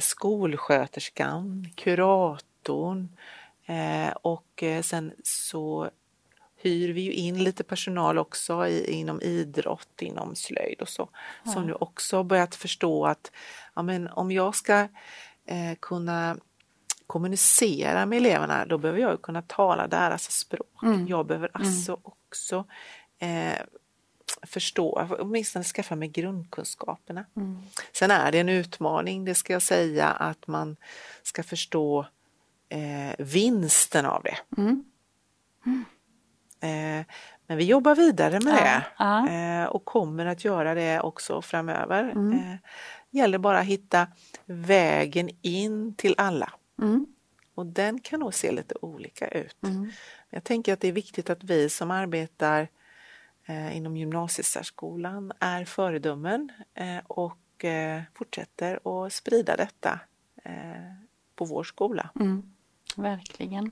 skolsköterskan, 0.00 1.66
kuratorn 1.76 3.08
och 4.22 4.64
sen 4.82 5.12
så 5.24 5.90
hyr 6.62 6.92
vi 6.92 7.00
ju 7.00 7.12
in 7.12 7.44
lite 7.44 7.64
personal 7.64 8.18
också 8.18 8.68
inom 8.68 9.20
idrott, 9.20 10.02
inom 10.02 10.36
slöjd 10.36 10.80
och 10.80 10.88
så, 10.88 11.08
ja. 11.44 11.52
som 11.52 11.66
nu 11.66 11.74
också 11.74 12.22
börjat 12.22 12.54
förstå 12.54 13.06
att 13.06 13.32
ja, 13.74 13.82
men 13.82 14.08
om 14.08 14.32
jag 14.32 14.54
ska 14.54 14.88
eh, 15.46 15.74
kunna 15.80 16.36
kommunicera 17.12 18.06
med 18.06 18.16
eleverna, 18.16 18.66
då 18.66 18.78
behöver 18.78 19.00
jag 19.00 19.22
kunna 19.22 19.42
tala 19.42 19.86
deras 19.86 20.30
språk. 20.30 20.82
Mm. 20.82 21.06
Jag 21.06 21.26
behöver 21.26 21.50
mm. 21.54 21.66
alltså 21.66 21.92
mm. 21.92 22.02
också 22.04 22.64
eh, 23.18 23.66
förstå, 24.42 25.08
åtminstone 25.18 25.64
skaffa 25.64 25.96
mig 25.96 26.08
grundkunskaperna. 26.08 27.24
Mm. 27.36 27.62
Sen 27.92 28.10
är 28.10 28.32
det 28.32 28.38
en 28.38 28.48
utmaning, 28.48 29.24
det 29.24 29.34
ska 29.34 29.52
jag 29.52 29.62
säga, 29.62 30.08
att 30.08 30.46
man 30.46 30.76
ska 31.22 31.42
förstå 31.42 32.06
eh, 32.68 33.14
vinsten 33.18 34.06
av 34.06 34.22
det. 34.22 34.36
Mm. 34.56 34.84
Mm. 35.66 35.84
Eh, 36.60 37.06
men 37.46 37.56
vi 37.56 37.64
jobbar 37.64 37.94
vidare 37.94 38.40
med 38.40 38.58
ja, 38.58 38.64
det 38.64 38.84
ja. 38.98 39.62
Eh, 39.62 39.66
och 39.66 39.84
kommer 39.84 40.26
att 40.26 40.44
göra 40.44 40.74
det 40.74 41.00
också 41.00 41.42
framöver. 41.42 42.10
Mm. 42.10 42.32
Eh, 42.32 42.56
gäller 43.10 43.38
bara 43.38 43.58
att 43.58 43.66
hitta 43.66 44.06
vägen 44.46 45.30
in 45.42 45.94
till 45.94 46.14
alla. 46.18 46.52
Mm. 46.82 47.06
Och 47.54 47.66
den 47.66 48.00
kan 48.00 48.20
nog 48.20 48.34
se 48.34 48.52
lite 48.52 48.74
olika 48.80 49.28
ut. 49.28 49.62
Mm. 49.62 49.90
Jag 50.30 50.44
tänker 50.44 50.72
att 50.72 50.80
det 50.80 50.88
är 50.88 50.92
viktigt 50.92 51.30
att 51.30 51.44
vi 51.44 51.68
som 51.68 51.90
arbetar 51.90 52.68
eh, 53.46 53.76
inom 53.76 53.96
gymnasiesärskolan 53.96 55.32
är 55.38 55.64
föredömen 55.64 56.52
eh, 56.74 56.98
och 57.06 57.64
eh, 57.64 58.02
fortsätter 58.14 59.04
att 59.04 59.12
sprida 59.12 59.56
detta 59.56 60.00
eh, 60.44 60.52
på 61.34 61.44
vår 61.44 61.64
skola. 61.64 62.10
Mm. 62.20 62.52
Verkligen. 62.96 63.70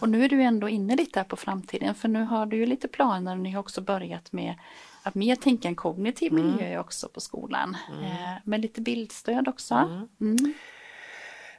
Och 0.00 0.08
nu 0.08 0.24
är 0.24 0.28
du 0.28 0.42
ändå 0.42 0.68
inne 0.68 0.96
lite 0.96 1.18
här 1.18 1.24
på 1.24 1.36
framtiden 1.36 1.94
för 1.94 2.08
nu 2.08 2.22
har 2.22 2.46
du 2.46 2.56
ju 2.56 2.66
lite 2.66 2.88
planer 2.88 3.32
och 3.32 3.42
ni 3.42 3.50
har 3.50 3.60
också 3.60 3.80
börjat 3.80 4.32
med 4.32 4.54
att 5.02 5.14
mer 5.14 5.36
tänka 5.36 5.68
en 5.68 5.74
kognitiv 5.74 6.32
mm. 6.32 6.46
miljö 6.46 6.78
också 6.78 7.08
på 7.08 7.20
skolan. 7.20 7.76
Mm. 7.92 8.04
Eh, 8.04 8.38
med 8.44 8.60
lite 8.60 8.80
bildstöd 8.80 9.48
också. 9.48 9.74
Mm. 10.20 10.54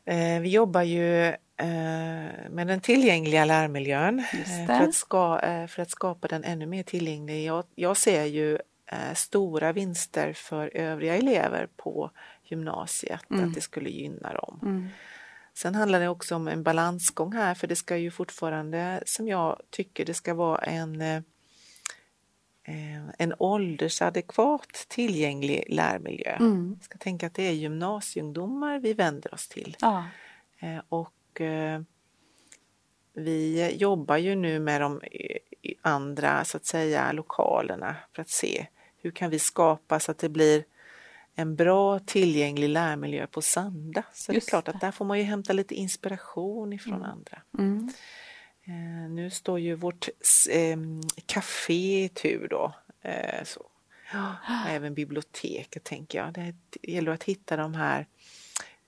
Eh, 0.06 0.42
vi 0.42 0.50
jobbar 0.50 0.82
ju 0.82 1.28
eh, 1.28 1.36
med 2.50 2.68
den 2.68 2.82
tillgängliga 2.82 3.46
lärmiljön 3.46 4.20
eh, 4.20 4.68
för 4.68 4.74
att, 4.74 4.96
ska, 4.96 5.40
för, 5.68 5.82
att 5.82 5.90
skapa 5.90 6.28
den 6.28 6.44
ännu 6.44 6.66
mer 6.66 6.84
tillgänglig. 6.84 7.46
Jag, 7.46 7.66
jag 7.76 7.98
ser 7.98 8.24
ju 8.26 8.58
stora 9.14 9.72
vinster 9.72 10.34
för 10.34 10.78
övriga 10.78 11.16
elever 11.16 11.68
på 11.78 12.12
gymnasiet, 12.44 13.32
mm. 13.32 13.46
att 13.46 13.56
det 13.56 13.62
skulle 13.62 13.90
gynna 13.90 14.34
dem. 14.34 14.60
Mm. 14.62 14.90
Sen 15.54 15.76
handlar 15.76 16.00
det 16.00 16.08
också 16.08 16.36
om 16.36 16.48
en 16.48 16.64
balansgång 16.64 17.34
här 17.34 17.54
för 17.56 17.68
det 17.68 17.76
ska 17.76 17.98
ju 17.98 18.12
fortfarande, 18.12 19.04
som 19.06 19.28
jag 19.28 19.62
tycker, 19.70 20.06
det 20.06 20.14
ska 20.14 20.34
vara 20.34 20.58
en 20.58 21.24
en 23.18 23.34
åldersadekvat 23.40 24.86
tillgänglig 24.88 25.64
lärmiljö. 25.70 26.36
Mm. 26.36 26.76
Jag 26.80 26.86
ska 26.86 26.98
tänka 26.98 27.28
att 27.28 27.34
det 27.34 27.44
är 27.44 27.52
gymnasieungdomar 27.52 28.80
vi 28.80 28.94
vänder 28.94 29.34
oss 29.34 29.48
till. 29.48 29.78
Ja. 29.80 30.06
Eh, 30.60 30.82
och 30.90 31.42
eh, 31.42 31.82
vi 33.14 33.72
jobbar 33.76 34.18
ju 34.18 34.36
nu 34.36 34.60
med 34.60 34.82
de 34.82 35.02
andra 35.82 36.46
så 36.46 36.58
att 36.58 36.66
säga 36.66 37.12
lokalerna 37.12 37.96
för 38.16 38.22
att 38.22 38.30
se 38.30 38.68
hur 38.98 39.12
kan 39.12 39.30
vi 39.30 39.40
skapa 39.40 40.00
så 40.00 40.12
att 40.12 40.18
det 40.18 40.30
blir 40.30 40.64
en 41.36 41.56
bra 41.56 42.00
tillgänglig 42.00 42.70
lärmiljö 42.70 43.28
på 43.28 43.42
Sanda. 43.42 44.04
Så 44.14 44.34
Just 44.34 44.48
det 44.48 44.50
är 44.50 44.62
klart 44.62 44.76
att 44.76 44.82
där 44.82 44.92
får 44.92 45.06
man 45.06 45.18
ju 45.18 45.24
hämta 45.24 45.54
lite 45.54 45.76
inspiration 45.76 46.74
ifrån 46.74 46.94
Mm. 46.94 47.10
andra. 47.10 47.42
Mm. 47.58 47.92
Eh, 48.66 49.10
nu 49.10 49.30
står 49.30 49.60
ju 49.60 49.76
vårt 49.76 50.10
café 51.26 52.04
i 52.04 52.10
tur 52.10 52.48
då. 52.48 52.74
Eh, 53.02 53.44
så. 53.44 53.60
Och 53.60 54.50
även 54.70 54.94
biblioteket 54.94 55.84
tänker 55.84 56.18
jag. 56.18 56.34
Det 56.34 56.56
gäller 56.82 57.12
att 57.12 57.24
hitta 57.24 57.58
de 57.58 57.74
här 57.74 58.08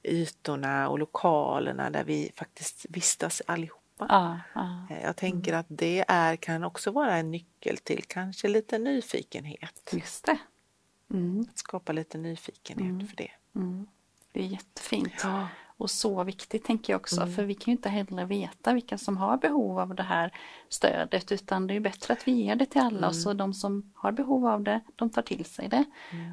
ytorna 0.04 0.90
och 0.90 1.00
lokalerna 1.00 1.90
där 1.90 2.04
vi 2.04 2.32
faktiskt 2.36 2.86
vistas 2.90 3.42
allihopa. 3.46 3.82
Ja, 4.10 4.40
ja. 4.56 4.88
Eh, 4.96 5.04
Jag 5.04 5.16
tänker 5.16 5.54
att 5.54 5.66
det 5.70 6.06
är, 6.08 6.36
kan 6.36 6.64
också 6.64 6.92
vara 6.92 7.16
en 7.18 7.32
nyckel 7.32 7.78
till 7.78 8.04
kanske 8.08 8.48
lite 8.48 8.78
nyfikenhet. 8.78 9.90
Just 9.94 10.26
det. 10.26 10.38
Mm. 11.12 11.46
Att 11.52 11.58
skapa 11.58 11.92
lite 11.92 12.18
nyfikenhet 12.18 12.90
Mm. 12.90 13.08
för 13.08 13.16
det. 13.16 13.32
Mm. 13.56 13.88
Det 14.32 14.40
är 14.40 14.48
jättefint. 14.48 15.14
Ja. 15.24 15.48
Och 15.78 15.90
så 15.92 16.24
viktigt 16.24 16.64
tänker 16.66 16.94
jag 16.94 17.00
också, 17.00 17.22
Mm. 17.22 17.34
för 17.36 17.44
vi 17.44 17.54
kan 17.56 17.66
ju 17.66 17.72
inte 17.72 17.90
heller 17.90 18.26
veta 18.26 18.74
vilka 18.74 18.98
som 18.98 19.18
har 19.18 19.38
behov 19.38 19.80
av 19.80 19.96
det 19.96 20.04
här 20.04 20.32
stödet 20.70 21.32
utan 21.32 21.68
det 21.68 21.74
är 21.76 21.80
bättre 21.80 22.14
att 22.14 22.28
vi 22.28 22.32
ger 22.32 22.56
det 22.56 22.66
till 22.66 22.82
alla 22.82 23.08
och 23.08 23.16
så 23.16 23.34
de 23.34 23.54
som 23.54 23.92
har 23.96 24.12
behov 24.12 24.48
av 24.48 24.64
det, 24.64 24.82
de 24.96 25.10
tar 25.10 25.22
till 25.22 25.46
sig 25.46 25.68
det. 25.68 25.84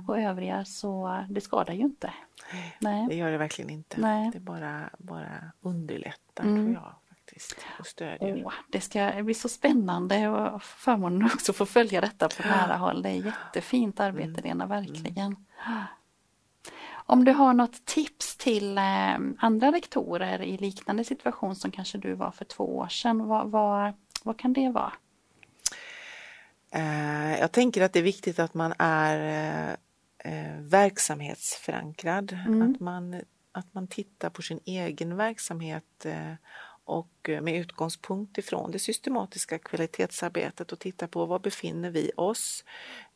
Och 0.09 0.19
övriga 0.21 0.65
så 0.65 1.25
det 1.31 1.41
skadar 1.41 1.75
ju 1.75 1.81
inte. 1.81 2.13
Det 2.51 2.89
Nej. 2.89 3.19
gör 3.19 3.31
det 3.31 3.39
verkligen 3.39 3.71
inte. 3.71 4.01
Nej. 4.01 4.31
Det 4.33 4.41
bara, 4.41 4.91
bara 4.99 5.53
underlättar 5.61 6.45
Mm. 6.45 6.57
tror 6.57 6.75
jag 6.85 6.95
faktiskt 7.09 7.57
och 7.79 7.87
stödjer. 7.87 8.43
Åh, 8.47 8.53
det 8.69 8.81
ska 8.81 9.23
bli 9.23 9.35
så 9.35 9.49
spännande 9.49 10.29
och 10.29 10.63
förmånen 10.63 11.25
också 11.25 11.53
få 11.53 11.67
följa 11.67 12.01
detta 12.01 12.29
på 12.29 12.49
nära 12.49 12.77
håll. 12.77 13.03
Det 13.03 13.09
är 13.11 13.25
jättefint 13.25 14.01
arbete 14.01 14.29
Mm. 14.29 14.43
Lena, 14.45 14.67
verkligen. 14.67 15.37
Om 17.12 17.25
du 17.25 17.33
har 17.33 17.55
något 17.55 17.85
tips 17.85 18.37
till 18.37 18.79
eh, 18.79 19.14
andra 19.38 19.72
rektorer 19.72 20.42
i 20.42 20.57
liknande 20.57 21.05
situation 21.05 21.57
som 21.57 21.70
kanske 21.70 21.98
du 21.98 22.14
var 22.14 22.31
för 22.31 22.44
två 22.44 22.77
år 22.77 22.88
sedan, 22.88 23.27
vad, 23.27 23.51
vad, 23.51 23.92
vad 24.22 24.38
kan 24.38 24.53
det 24.53 24.68
vara? 24.68 24.92
Eh, 26.70 27.40
Jag 27.40 27.53
tänker 27.53 27.83
att 27.83 27.92
det 27.92 27.98
är 27.98 28.03
viktigt 28.03 28.38
att 28.38 28.55
man 28.55 28.75
är 28.79 29.77
eh, 30.18 30.61
verksamhetsförankrad. 30.61 32.38
Mm. 32.46 32.62
Att, 32.62 32.81
man, 32.81 33.20
att 33.53 33.75
man 33.75 33.88
tittar 33.88 34.31
på 34.31 34.42
sin 34.42 34.61
egen 34.64 35.16
verksamhet 35.16 36.07
och 36.85 37.31
med 37.42 37.57
utgångspunkt 37.57 38.38
ifrån 38.38 38.70
det 38.70 38.79
systematiska 38.79 39.59
kvalitetsarbetet 39.59 40.72
och 40.72 40.79
tittar 40.79 41.07
på 41.07 41.27
var 41.27 41.38
befinner 41.38 41.90
vi 41.90 42.11
oss? 42.16 42.64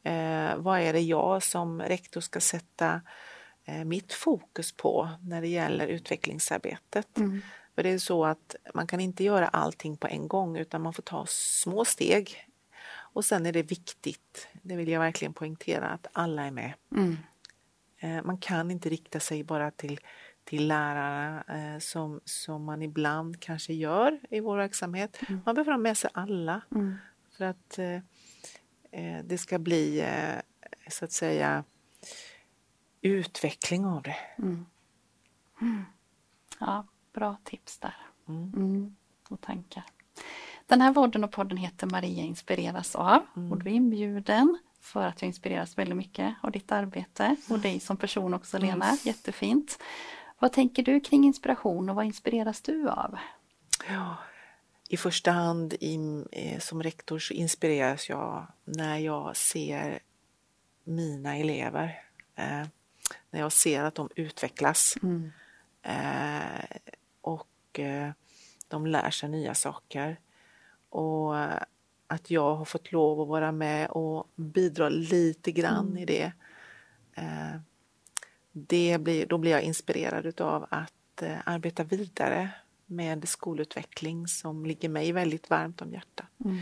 Eh, 0.03 0.57
vad 0.57 0.81
är 0.81 0.93
det 0.93 1.01
jag 1.01 1.43
som 1.43 1.83
rektor 1.83 2.21
ska 2.21 2.41
sätta 2.41 3.01
mitt 3.85 4.13
fokus 4.13 4.73
på 4.73 5.09
när 5.23 5.41
det 5.41 5.49
gäller 5.49 5.87
utvecklingsarbetet? 5.87 7.19
Mm. 7.19 7.41
För 7.75 7.83
det 7.83 7.89
är 7.91 7.99
så 7.99 8.25
att 8.25 8.57
man 8.75 8.87
kan 8.87 9.01
inte 9.01 9.25
göra 9.25 9.49
allting 9.49 9.97
på 9.97 10.07
en 10.07 10.29
gång 10.29 10.57
utan 10.57 10.83
man 10.83 10.93
får 10.93 11.03
ta 11.03 11.27
små 11.29 11.85
steg. 11.85 12.49
Och 13.13 13.25
sen 13.25 13.47
är 13.47 13.53
det 13.53 13.63
viktigt, 13.63 14.49
det 14.63 14.77
vill 14.77 14.89
jag 14.89 15.01
verkligen 15.01 15.33
poängtera, 15.35 15.89
att 15.89 16.07
alla 16.13 16.43
är 16.47 16.51
med. 16.51 16.73
Mm. 16.97 17.17
Eh, 17.99 18.23
Man 18.25 18.39
kan 18.39 18.71
inte 18.71 18.89
rikta 18.89 19.21
sig 19.21 19.45
bara 19.45 19.71
till, 19.71 20.01
till 20.45 20.67
lärarna 20.69 21.45
eh, 21.49 21.79
som, 21.79 22.21
som 22.25 22.65
man 22.65 22.83
ibland 22.83 23.41
kanske 23.41 23.73
gör 23.75 24.19
i 24.31 24.41
vår 24.41 24.57
verksamhet. 24.57 25.19
Man 25.45 25.55
behöver 25.55 25.73
ha 25.73 25.79
med 25.79 25.99
sig 25.99 26.11
alla 26.15 26.61
Mm. 26.75 26.95
för 27.37 27.45
att 27.45 27.79
eh, 27.79 27.95
eh, 28.91 29.25
det 29.25 29.39
ska 29.39 29.59
bli 29.59 30.01
eh, 30.01 30.41
så 30.91 31.05
att 31.05 31.13
säga 31.13 31.65
utveckling 33.09 33.87
av 33.87 34.03
det. 34.03 34.17
Mm. 34.39 34.67
Mm. 35.61 35.85
Ja, 36.59 36.87
bra 37.13 37.37
tips 37.45 37.79
där. 37.79 37.97
Mm. 38.29 38.53
Mm. 38.57 38.97
Och 39.29 39.41
tankar. 39.41 39.85
Den 40.67 40.81
här 40.81 40.95
podden 40.95 41.25
och 41.25 41.33
podden 41.33 41.59
heter 41.59 41.87
Maria 41.87 42.23
inspireras 42.23 42.95
av 42.95 43.27
och 43.51 43.59
du 43.59 43.71
är 43.71 43.75
inbjuden 43.75 44.59
för 44.81 45.07
att 45.07 45.23
jag 45.23 45.27
inspireras 45.27 45.79
väldigt 45.79 45.97
mycket 45.97 46.35
av 46.43 46.51
ditt 46.51 46.73
arbete 46.73 47.37
och 47.49 47.59
dig 47.59 47.81
som 47.81 47.97
person 47.97 48.35
också 48.35 48.59
Lena, 48.59 48.99
jättefint. 49.03 49.79
Vad 50.39 50.53
tänker 50.53 50.83
du 50.83 51.01
kring 51.01 51.25
inspiration 51.25 51.89
och 51.89 51.97
vad 51.97 52.05
inspireras 52.05 52.63
du 52.63 52.89
av? 52.89 53.19
Ja, 53.89 54.17
I 54.89 54.97
första 54.97 55.31
hand 55.31 55.75
i, 55.81 56.25
eh, 56.33 56.59
som 56.59 56.83
rektor 56.83 57.19
så 57.19 57.35
inspireras 57.35 58.09
jag 58.09 58.47
när 58.65 58.99
jag 58.99 59.37
ser 59.37 59.99
mina 60.85 61.37
elever. 61.37 62.03
Eh, 62.35 62.67
när 63.31 63.41
jag 63.41 63.53
ser 63.53 63.85
att 63.85 63.95
de 63.95 64.09
utvecklas 64.15 64.95
Mm. 65.03 65.33
eh, 65.83 66.77
och 67.21 67.79
eh, 67.81 68.11
de 68.69 68.87
lär 68.87 69.11
sig 69.11 69.29
nya 69.29 69.55
saker. 69.55 70.17
Och 70.89 71.39
eh, 71.39 71.63
att 72.07 72.31
jag 72.31 72.55
har 72.55 72.65
fått 72.65 72.93
lov 72.93 73.21
att 73.21 73.29
vara 73.29 73.53
med 73.53 73.89
och 73.91 74.29
bidra 74.35 74.89
lite 74.89 75.53
grann 75.53 75.99
i 75.99 76.05
det. 76.05 76.33
Eh, 77.15 77.61
det 78.53 78.99
blir, 79.01 79.27
då 79.27 79.39
blir 79.39 79.51
jag 79.51 79.63
inspirerad 79.63 80.27
utav 80.27 80.67
att 80.71 81.23
eh, 81.23 81.37
arbeta 81.45 81.85
vidare 81.85 82.51
med 82.87 83.29
skolutveckling 83.29 84.29
som 84.29 84.67
ligger 84.67 84.89
mig 84.89 85.13
väldigt 85.13 85.51
varmt 85.51 85.83
om 85.83 85.93
hjärtat. 85.93 86.27
Mm. 86.45 86.59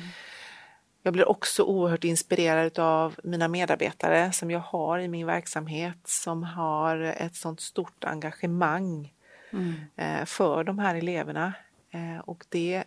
Jag 1.07 1.13
blir 1.13 1.29
också 1.29 1.63
oerhört 1.63 2.05
inspirerad 2.05 2.79
av 2.79 3.15
mina 3.25 3.49
medarbetare 3.49 4.33
som 4.33 4.51
jag 4.51 4.61
har 4.61 4.99
i 4.99 5.09
min 5.09 5.27
verksamhet 5.27 5.99
som 6.05 6.43
har 6.43 6.97
ett 7.01 7.35
sånt 7.37 7.61
stort 7.61 8.05
engagemang 8.05 9.11
Mm. 9.51 9.75
eh, 9.97 10.25
för 10.25 10.65
de 10.65 10.79
här 10.79 10.95
eleverna. 10.95 11.53
Eh, 11.91 12.19
och 12.19 12.45
det 12.49 12.85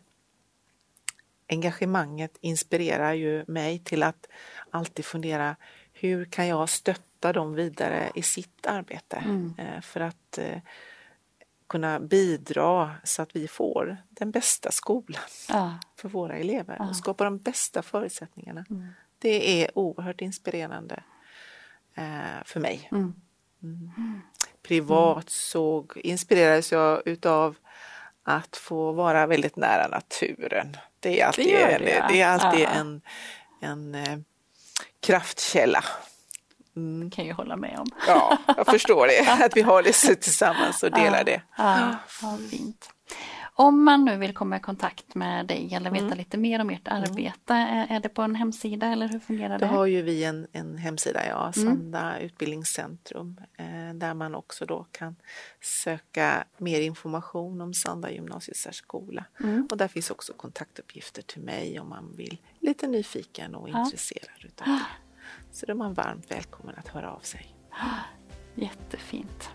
engagemanget 1.50 2.38
inspirerar 2.42 3.14
ju 3.14 3.46
mig 3.48 3.80
till 3.80 4.04
att 4.04 4.28
alltid 4.72 5.06
fundera 5.06 5.56
hur 5.94 6.26
kan 6.26 6.48
jag 6.48 6.70
stötta 6.70 7.34
dem 7.34 7.54
vidare 7.54 8.12
i 8.16 8.22
sitt 8.22 8.66
arbete 8.66 9.18
Mm. 9.26 9.54
eh, 9.58 9.82
för 9.82 10.00
att 10.00 10.40
kunna 11.70 12.00
bidra 12.00 12.96
så 13.04 13.22
att 13.22 13.36
vi 13.36 13.48
får 13.48 13.98
den 14.10 14.32
bästa 14.32 14.72
skolan 14.72 15.22
Ja. 15.50 15.80
för 15.96 16.10
våra 16.10 16.38
elever 16.38 16.76
Ja. 16.80 16.90
och 16.90 16.96
skapa 16.96 17.24
de 17.24 17.38
bästa 17.38 17.82
förutsättningarna. 17.82 18.66
Mm. 18.70 18.88
Det 19.20 19.64
är 19.64 19.78
oerhört 19.78 20.22
inspirerande 20.22 21.04
eh, 21.96 22.44
för 22.46 22.60
mig. 22.60 22.90
Mm. 22.92 23.14
Privat 24.64 25.30
så 25.30 25.86
inspirerades 25.96 26.72
jag 26.72 27.08
utav 27.08 27.56
att 28.24 28.58
få 28.58 28.92
vara 28.92 29.28
väldigt 29.28 29.56
nära 29.56 29.88
naturen. 29.88 30.78
Det 31.00 31.22
är 31.22 31.26
alltid, 31.26 31.46
Det 31.54 31.92
ja. 31.96 32.08
det 32.10 32.22
är 32.22 32.28
alltid 32.28 32.64
Ja. 32.66 32.70
en, 32.70 33.02
en 33.62 33.96
eh, 33.96 34.20
kraftkälla. 35.00 35.84
Mm. 36.78 37.12
kan 37.12 37.28
jag 37.28 37.36
hålla 37.36 37.56
med 37.56 37.80
om. 37.80 37.88
Ja, 38.08 38.38
jag 38.58 38.66
förstår 38.66 39.08
det, 39.08 39.32
att 39.46 39.58
vi 39.58 39.62
håller 39.62 39.92
sig 39.92 40.16
tillsammans 40.16 40.84
och 40.84 40.92
delar 40.92 41.24
det. 41.24 41.42
Ja, 41.58 41.96
ja, 42.22 42.38
fint. 42.50 42.90
Om 43.60 43.84
man 43.84 44.06
nu 44.06 44.18
vill 44.18 44.34
komma 44.34 44.58
i 44.58 44.60
kontakt 44.60 45.16
med 45.16 45.46
dig 45.46 45.74
eller 45.74 45.92
veta 45.92 46.16
lite 46.16 46.38
mer 46.38 46.62
om 46.62 46.70
ert 46.70 46.88
arbete, 46.88 47.54
är 47.54 47.88
är 47.90 48.00
det 48.00 48.10
på 48.10 48.22
en 48.22 48.36
hemsida 48.36 48.88
eller 48.88 49.08
hur 49.08 49.20
fungerar 49.20 49.60
Då 49.60 49.66
det? 49.66 49.72
har 49.72 49.86
ju 49.86 50.02
vi 50.02 50.24
en, 50.24 50.48
en 50.52 50.78
hemsida, 50.78 51.28
ja, 51.28 51.42
Mm. 51.42 51.54
Sanda 51.54 52.20
utbildningscentrum, 52.20 53.38
eh, 53.58 53.94
där 53.96 54.14
man 54.14 54.36
också 54.36 54.66
då 54.66 54.86
kan 54.92 55.16
söka 55.62 56.44
mer 56.58 56.82
information 56.82 57.62
om 57.62 57.74
Sanda 57.74 58.12
gymnasiesärskola. 58.12 59.26
Mm. 59.40 59.68
Och 59.72 59.78
där 59.78 59.88
finns 59.88 60.12
också 60.12 60.34
kontaktuppgifter 60.34 61.22
till 61.22 61.42
mig 61.42 61.80
om 61.80 61.90
man 61.90 62.14
vill 62.18 62.38
lite 62.60 62.88
nyfiken 62.88 63.56
och 63.56 63.70
Ja. 63.70 63.84
intresserad 63.86 64.40
utav 64.46 64.68
det. 64.68 64.80
Så 65.58 65.66
då 65.66 65.72
är 65.72 65.78
man 65.78 65.94
varmt 65.94 66.32
välkommen 66.32 66.76
att 66.78 66.88
höra 66.88 67.12
av 67.12 67.20
sig. 67.20 67.56
Jättefint. 68.56 69.50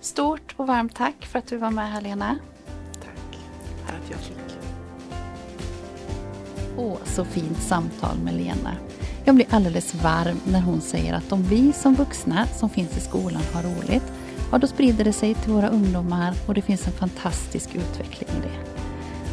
Stort 0.00 0.54
och 0.56 0.66
varmt 0.66 0.94
tack 0.94 1.26
för 1.26 1.38
att 1.38 1.46
du 1.46 1.56
var 1.56 1.70
med 1.70 1.92
här 1.92 2.00
Lena. 2.00 2.38
Tack 2.92 3.38
för 3.84 3.96
att 3.96 4.10
jag 4.10 4.18
fick. 4.18 4.58
Åh, 6.76 6.98
så 7.04 7.24
fint 7.24 7.58
samtal 7.58 8.18
med 8.18 8.34
Lena. 8.34 8.76
Jag 9.24 9.34
blir 9.34 9.46
alldeles 9.50 9.94
varm 9.94 10.40
när 10.44 10.60
hon 10.60 10.80
säger 10.80 11.14
att 11.14 11.32
om 11.32 11.42
vi 11.42 11.72
som 11.72 11.94
vuxna 11.94 12.46
som 12.46 12.70
finns 12.70 12.96
i 12.96 13.00
skolan 13.00 13.42
har 13.52 13.62
roligt, 13.62 14.12
ja 14.52 14.58
då 14.58 14.66
sprider 14.66 15.04
det 15.04 15.12
sig 15.12 15.34
till 15.34 15.52
våra 15.52 15.68
ungdomar 15.68 16.34
och 16.46 16.54
det 16.54 16.62
finns 16.62 16.86
en 16.86 16.92
fantastisk 16.92 17.74
utveckling 17.74 18.28
i 18.38 18.40
det. 18.40 18.76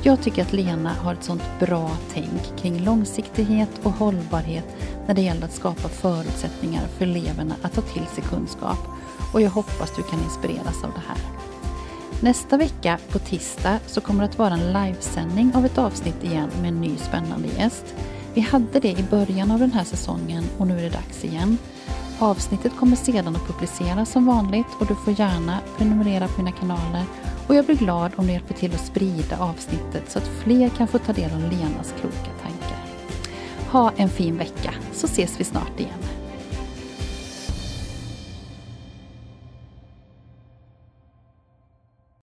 Jag 0.06 0.22
tycker 0.22 0.42
att 0.42 0.54
Lena 0.54 0.90
har 0.90 1.14
ett 1.14 1.24
sånt 1.24 1.44
bra 1.60 1.92
tänk 2.14 2.58
kring 2.58 2.84
långsiktighet 2.84 3.70
och 3.84 3.92
hållbarhet 3.92 4.66
när 5.08 5.14
det 5.14 5.22
gäller 5.22 5.46
att 5.46 5.54
skapa 5.54 5.90
förutsättningar 5.90 6.88
för 6.88 7.06
eleverna 7.06 7.56
att 7.62 7.74
ta 7.74 7.82
till 7.82 8.06
sig 8.06 8.24
kunskap 8.24 8.80
och 9.34 9.42
jag 9.42 9.50
hoppas 9.50 9.96
du 9.96 10.04
kan 10.04 10.24
inspireras 10.24 10.84
av 10.84 10.92
det 10.96 11.04
här. 11.08 11.18
Nästa 12.22 12.58
vecka 12.58 13.00
på 13.10 13.20
tisdag 13.20 13.80
så 13.88 14.02
kommer 14.02 14.24
det 14.24 14.30
att 14.30 14.38
vara 14.38 14.54
en 14.54 14.74
livesändning 14.74 15.56
av 15.56 15.66
ett 15.66 15.78
avsnitt 15.78 16.24
igen 16.24 16.50
med 16.62 16.68
en 16.70 16.82
ny 16.82 16.98
spännande 16.98 17.48
gäst. 17.58 17.96
Vi 18.34 18.42
hade 18.42 18.80
det 18.80 19.00
i 19.00 19.06
början 19.10 19.52
av 19.52 19.60
den 19.60 19.72
här 19.72 19.84
säsongen 19.84 20.44
och 20.58 20.68
nu 20.68 20.78
är 20.78 20.84
det 20.84 20.90
dags 20.90 21.26
igen. 21.26 21.58
Avsnittet 22.20 22.76
kommer 22.76 22.96
sedan 22.96 23.36
att 23.36 23.48
publiceras 23.48 24.12
som 24.12 24.26
vanligt 24.26 24.68
och 24.80 24.86
du 24.86 24.96
får 24.96 25.20
gärna 25.20 25.60
prenumerera 25.78 26.28
på 26.28 26.42
mina 26.42 26.52
kanaler 26.52 27.04
och 27.48 27.56
jag 27.56 27.66
blir 27.66 27.76
glad 27.76 28.12
om 28.16 28.28
du 28.28 28.34
hjälper 28.34 28.54
till 28.54 28.74
att 28.74 28.86
sprida 28.86 29.40
avsnittet 29.40 30.12
så 30.12 30.20
att 30.20 30.28
fler 30.44 30.70
kan 30.70 30.88
få 30.88 30.98
ta 30.98 31.14
del 31.14 31.32
av 31.34 31.40
Lenas 31.40 31.94
kloka 32.00 32.32
tankar. 32.42 32.78
Ha 33.72 33.92
en 33.98 34.10
fin 34.10 34.38
vecka 34.38 34.74
så 34.94 35.08
ses 35.08 35.40
vi 35.40 35.44
snart 35.44 35.80
igen. 35.80 36.03